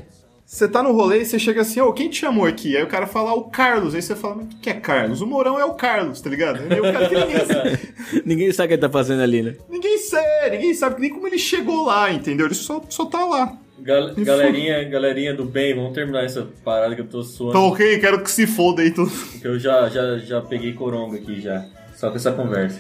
[0.53, 2.77] Você tá no rolê e você chega assim, ô, quem te chamou aqui?
[2.77, 3.95] Aí o cara fala, "Ah, o Carlos.
[3.95, 5.23] Aí você fala, mas o que é Carlos?
[5.23, 6.61] O Mourão é o Carlos, tá ligado?
[6.71, 7.95] É o cara que ninguém sabe.
[8.27, 9.55] Ninguém sabe o que ele tá fazendo ali, né?
[9.71, 12.45] Ninguém sabe, ninguém sabe nem como ele chegou lá, entendeu?
[12.47, 13.57] Ele só, só tá lá.
[13.79, 17.55] Gal- galerinha, galerinha do bem, vamos terminar essa parada que eu tô suando.
[17.55, 19.11] Tá ok, quero que se foda aí tudo.
[19.11, 21.65] Porque eu já, já, já peguei coronga aqui já.
[21.97, 22.79] Só com essa conversa.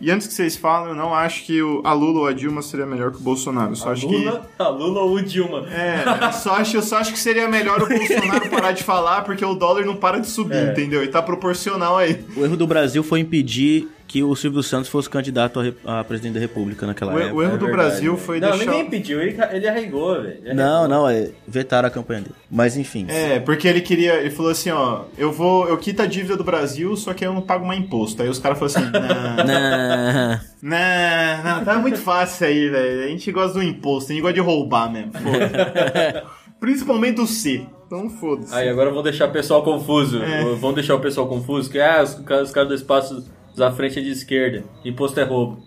[0.00, 2.60] E antes que vocês falem, eu não acho que o, a Lula ou a Dilma
[2.62, 3.72] seria melhor que o Bolsonaro.
[3.72, 5.62] Eu só A acho Lula, a Lula ou o Dilma?
[5.62, 5.72] que.
[5.72, 9.22] É, eu só acho, eu só acho que seria melhor o Bolsonaro parar de falar,
[9.22, 10.72] porque o dólar não para de subir, É.
[10.72, 11.02] entendeu?
[11.02, 12.24] E tá proporcional aí.
[12.36, 16.04] O erro do Brasil foi impedir que o Silvio Santos fosse candidato a, re- a
[16.04, 17.34] presidente da República naquela O, época.
[17.34, 18.66] o erro É do verdade, Brasil foi Não, deixar.
[18.70, 20.54] ninguém pediu, ele, ele arregou, velho.
[20.54, 22.34] Não, não, é, vetaram a campanha dele.
[22.48, 23.06] Mas enfim.
[23.08, 24.14] É, porque ele queria.
[24.20, 25.68] Ele falou assim, ó, eu vou.
[25.68, 28.22] Eu quito a dívida do Brasil, só que eu não pago mais imposto.
[28.22, 29.44] Aí os caras falaram assim, não.
[30.62, 30.74] Não.
[30.78, 33.04] Não, não, tá muito fácil aí, velho.
[33.04, 35.12] A gente gosta do imposto, a gente gosta de roubar mesmo.
[35.12, 36.22] Foda-se.
[36.60, 37.66] Principalmente do C.
[37.86, 38.54] Então foda-se.
[38.54, 40.22] Aí agora vão deixar o pessoal confuso.
[40.22, 40.44] É.
[40.54, 41.68] Vão deixar o pessoal confuso.
[41.68, 43.26] Que ah, os, os caras do espaço
[43.56, 44.64] da frente é de esquerda.
[44.84, 45.62] Imposto é roubo.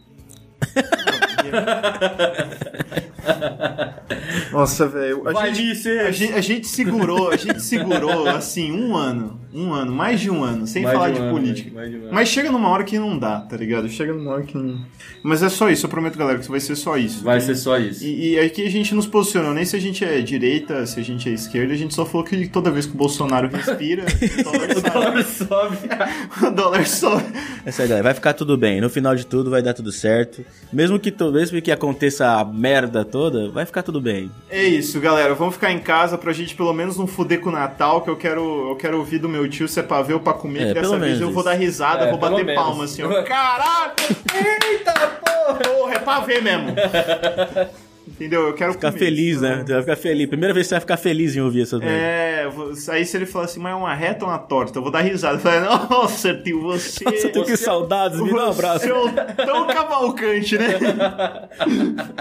[4.52, 5.28] Nossa, velho.
[5.28, 9.40] A, Vai, gente- a, gente, a gente segurou, a gente segurou assim um ano.
[9.54, 11.72] Um ano, mais de um ano, sem Mais falar de de, um ano, política.
[11.74, 12.10] mais de um ano.
[12.12, 13.90] Mas chega numa hora que não dá, tá ligado?
[13.90, 14.86] Chega numa hora que não.
[15.24, 17.24] Mas é só isso, eu prometo, galera, que vai ser só isso.
[17.24, 18.04] Vai ser só isso.
[18.04, 21.04] E, e aqui a gente nos posicionou, nem se a gente é direita, se a
[21.04, 24.06] gente é esquerda, a gente só falou que toda vez que o Bolsonaro respira,
[24.40, 25.78] o dólar O dólar sobe.
[26.46, 27.24] o dólar sobe.
[27.66, 28.04] Essa é a ideia.
[28.04, 28.80] Vai ficar tudo bem.
[28.80, 30.46] No final de tudo vai dar tudo certo.
[30.72, 33.17] Mesmo que, mesmo que aconteça a merda toda,
[33.54, 34.32] vai ficar tudo bem.
[34.50, 35.34] É isso, galera.
[35.34, 38.16] Vamos ficar em casa pra gente pelo menos não fuder com o Natal, que eu
[38.16, 40.68] quero, eu quero ouvir do meu tio se é pra ver ou pra comer, É,
[40.74, 42.62] que dessa vez eu vou dar risada, É, vou bater menos.
[42.64, 43.24] palma assim, ó.
[43.24, 43.94] Caralho!
[44.72, 45.60] Eita porra!
[45.64, 46.76] Porra, é pra ver mesmo.
[48.08, 48.48] Entendeu?
[48.48, 49.64] Eu quero Ficar comer feliz, né?
[49.66, 50.28] Você vai ficar feliz.
[50.28, 51.90] Primeira vez que você vai ficar feliz em ouvir essa daí.
[51.90, 54.78] É, vou- aí se ele falar assim, mas é uma reta ou uma torta?
[54.80, 55.36] Eu vou dar risada.
[55.36, 57.04] Eu falei, nossa, tio, você.
[57.06, 58.20] Nossa, com você- saudades.
[58.22, 58.88] Me dá um abraço.
[58.88, 60.68] Você é tão cavalcante, né?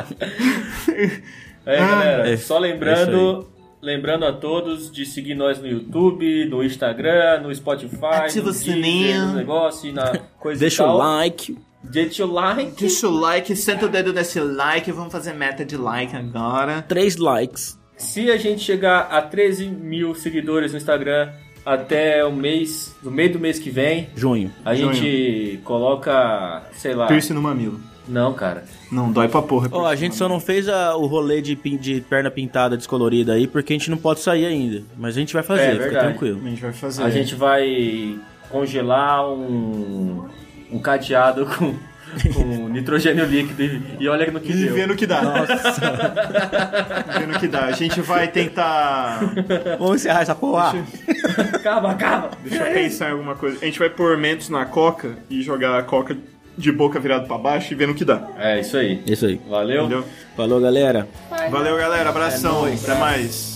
[1.66, 3.48] É, Ah, galera, é- só é lembrando,
[3.82, 8.54] lembrando a todos de seguir nós no YouTube, no Instagram, no Spotify, Ativa no o
[8.54, 8.82] sininho.
[9.06, 10.94] Deezer, no negócio, na coisa Deixa e tal.
[10.94, 11.58] o like.
[11.90, 12.72] Deixa o like.
[12.78, 16.82] Deixa o like, senta o dedo nesse like, vamos fazer meta de like agora.
[16.88, 17.78] Três likes.
[17.96, 21.30] Se a gente chegar a 13 mil seguidores no Instagram
[21.64, 24.52] até o mês, no meio do mês que vem, Junho.
[24.64, 24.92] a Junho.
[24.94, 27.06] gente coloca, sei lá.
[27.06, 27.80] Piercing no mamilo.
[28.08, 28.62] Não, cara.
[28.92, 29.68] Não, dói pra porra.
[29.72, 33.32] Ó, a gente só não fez a- o rolê de, pin- de perna pintada descolorida
[33.32, 34.84] aí porque a gente não pode sair ainda.
[34.96, 36.06] Mas a gente vai fazer, É, fica verdade.
[36.10, 36.40] tranquilo.
[36.44, 37.02] A gente vai fazer.
[37.02, 38.16] A gente vai
[38.48, 40.24] congelar um,
[40.70, 41.74] um cadeado com,
[42.34, 44.74] com nitrogênio líquido e, e olha no que E deu.
[44.74, 45.20] vendo o que dá.
[47.18, 47.64] vendo o que dá.
[47.66, 49.20] A gente vai tentar.
[49.78, 50.74] Vamos encerrar essa porra.
[51.52, 52.30] Acaba, acaba.
[52.44, 53.58] Deixa eu pensar em alguma coisa.
[53.60, 56.16] A gente vai pôr mentos na coca e jogar a coca
[56.58, 58.28] de boca virada pra baixo e vendo o que dá.
[58.38, 59.02] É isso aí.
[59.06, 59.40] Isso aí.
[59.48, 59.80] Valeu.
[59.84, 60.04] Entendeu?
[60.36, 61.06] Falou, galera.
[61.50, 62.08] Valeu, galera.
[62.08, 62.62] Abração.
[62.62, 62.88] nóis.
[62.88, 63.55] Até mais.